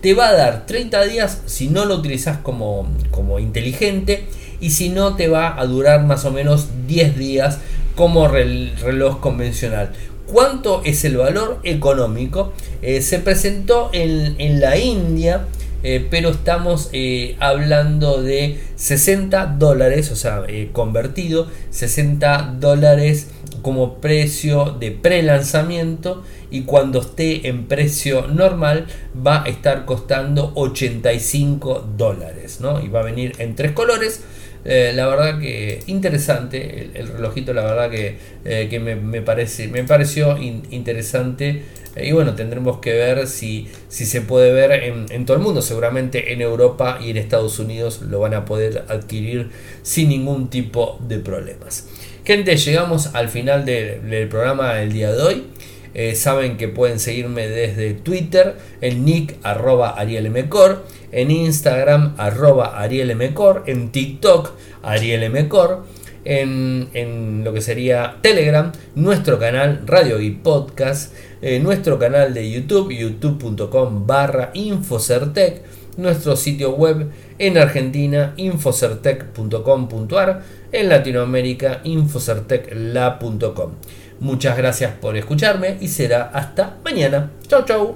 Te 0.00 0.14
va 0.14 0.28
a 0.28 0.34
dar 0.34 0.66
30 0.66 1.04
días 1.04 1.42
si 1.46 1.68
no 1.68 1.84
lo 1.84 1.96
utilizas 1.96 2.38
como, 2.38 2.86
como 3.10 3.38
inteligente 3.38 4.24
y 4.60 4.70
si 4.70 4.88
no 4.88 5.16
te 5.16 5.28
va 5.28 5.58
a 5.60 5.66
durar 5.66 6.04
más 6.04 6.24
o 6.24 6.30
menos 6.30 6.68
10 6.86 7.16
días 7.16 7.58
como 7.94 8.28
reloj 8.28 9.20
convencional. 9.20 9.92
¿Cuánto 10.34 10.82
es 10.84 11.04
el 11.04 11.16
valor 11.16 11.60
económico? 11.62 12.54
Eh, 12.82 13.02
se 13.02 13.20
presentó 13.20 13.90
en, 13.92 14.58
la 14.58 14.76
India, 14.76 15.46
eh, 15.84 16.04
pero 16.10 16.30
estamos 16.30 16.88
eh, 16.92 17.36
hablando 17.38 18.20
de 18.20 18.58
60 18.74 19.54
dólares, 19.60 20.10
o 20.10 20.16
sea, 20.16 20.42
convertido, 20.72 21.46
60 21.70 22.56
dólares 22.58 23.28
como 23.64 23.94
precio 23.96 24.76
de 24.78 24.92
pre-lanzamiento 24.92 26.22
y 26.52 26.62
cuando 26.62 27.00
esté 27.00 27.48
en 27.48 27.66
precio 27.66 28.28
normal 28.28 28.86
va 29.26 29.42
a 29.42 29.48
estar 29.48 29.84
costando 29.86 30.52
85 30.54 31.88
dólares, 31.96 32.60
¿no? 32.60 32.80
Y 32.80 32.86
va 32.86 33.00
a 33.00 33.04
venir 33.04 33.32
en 33.38 33.56
tres 33.56 33.72
colores 33.72 34.22
eh, 34.64 34.92
la 34.94 35.06
verdad 35.06 35.38
que 35.38 35.82
interesante 35.86 36.90
el, 36.94 37.08
relojito, 37.08 37.52
la 37.52 37.62
verdad 37.62 37.90
que, 37.90 38.16
eh, 38.44 38.78
me, 38.80 39.22
parece, 39.22 39.68
me 39.68 39.84
pareció 39.84 40.38
interesante. 40.38 41.62
Eh, 41.96 42.08
y 42.08 42.12
bueno, 42.12 42.34
tendremos 42.34 42.78
que 42.78 42.92
ver 42.92 43.26
si, 43.26 43.68
si 43.88 44.06
se 44.06 44.22
puede 44.22 44.52
ver 44.52 44.72
en, 45.10 45.26
todo 45.26 45.36
el 45.36 45.42
mundo. 45.42 45.60
Seguramente 45.60 46.32
en 46.32 46.40
Europa 46.40 46.98
y 47.00 47.10
en 47.10 47.18
Estados 47.18 47.58
Unidos 47.58 48.02
lo 48.02 48.20
van 48.20 48.34
a 48.34 48.44
poder 48.44 48.84
adquirir 48.88 49.50
sin 49.82 50.08
ningún 50.08 50.48
tipo 50.48 50.98
de 51.06 51.18
problemas. 51.18 51.88
Gente, 52.24 52.56
llegamos 52.56 53.14
al 53.14 53.28
final 53.28 53.66
del 53.66 54.28
programa 54.28 54.72
del 54.76 54.94
día 54.94 55.12
de 55.12 55.22
hoy. 55.22 55.44
Eh, 55.92 56.14
saben 56.14 56.56
que 56.56 56.68
pueden 56.68 56.98
seguirme 56.98 57.46
desde 57.48 57.92
Twitter, 57.92 58.56
en 58.80 59.04
nick 59.04 59.36
arroba 59.42 59.90
arielmcor, 59.90 60.86
en 61.12 61.30
Instagram 61.30 62.14
arroba 62.16 62.80
arielmcor, 62.80 63.64
en 63.66 63.92
TikTok 63.92 64.52
arielmcor, 64.82 65.84
en, 66.24 66.88
en 66.94 67.44
lo 67.44 67.52
que 67.52 67.60
sería 67.60 68.16
Telegram, 68.22 68.72
nuestro 68.94 69.38
canal 69.38 69.82
Radio 69.84 70.18
y 70.18 70.30
Podcast, 70.30 71.12
eh, 71.42 71.60
nuestro 71.60 71.98
canal 71.98 72.32
de 72.32 72.50
YouTube, 72.50 72.90
youtube.com 72.90 74.06
barra 74.06 74.50
Infocertec, 74.54 75.60
nuestro 75.98 76.36
sitio 76.36 76.74
web 76.74 77.06
en 77.38 77.58
Argentina, 77.58 78.32
infocertec.com.ar, 78.36 80.42
en 80.72 80.88
Latinoamérica, 80.88 81.80
infocertecla.com. 81.84 83.72
Muchas 84.20 84.56
gracias 84.56 84.92
por 84.92 85.16
escucharme 85.16 85.76
y 85.80 85.88
será 85.88 86.30
hasta 86.32 86.76
mañana. 86.84 87.32
Chau 87.48 87.64
chau. 87.64 87.92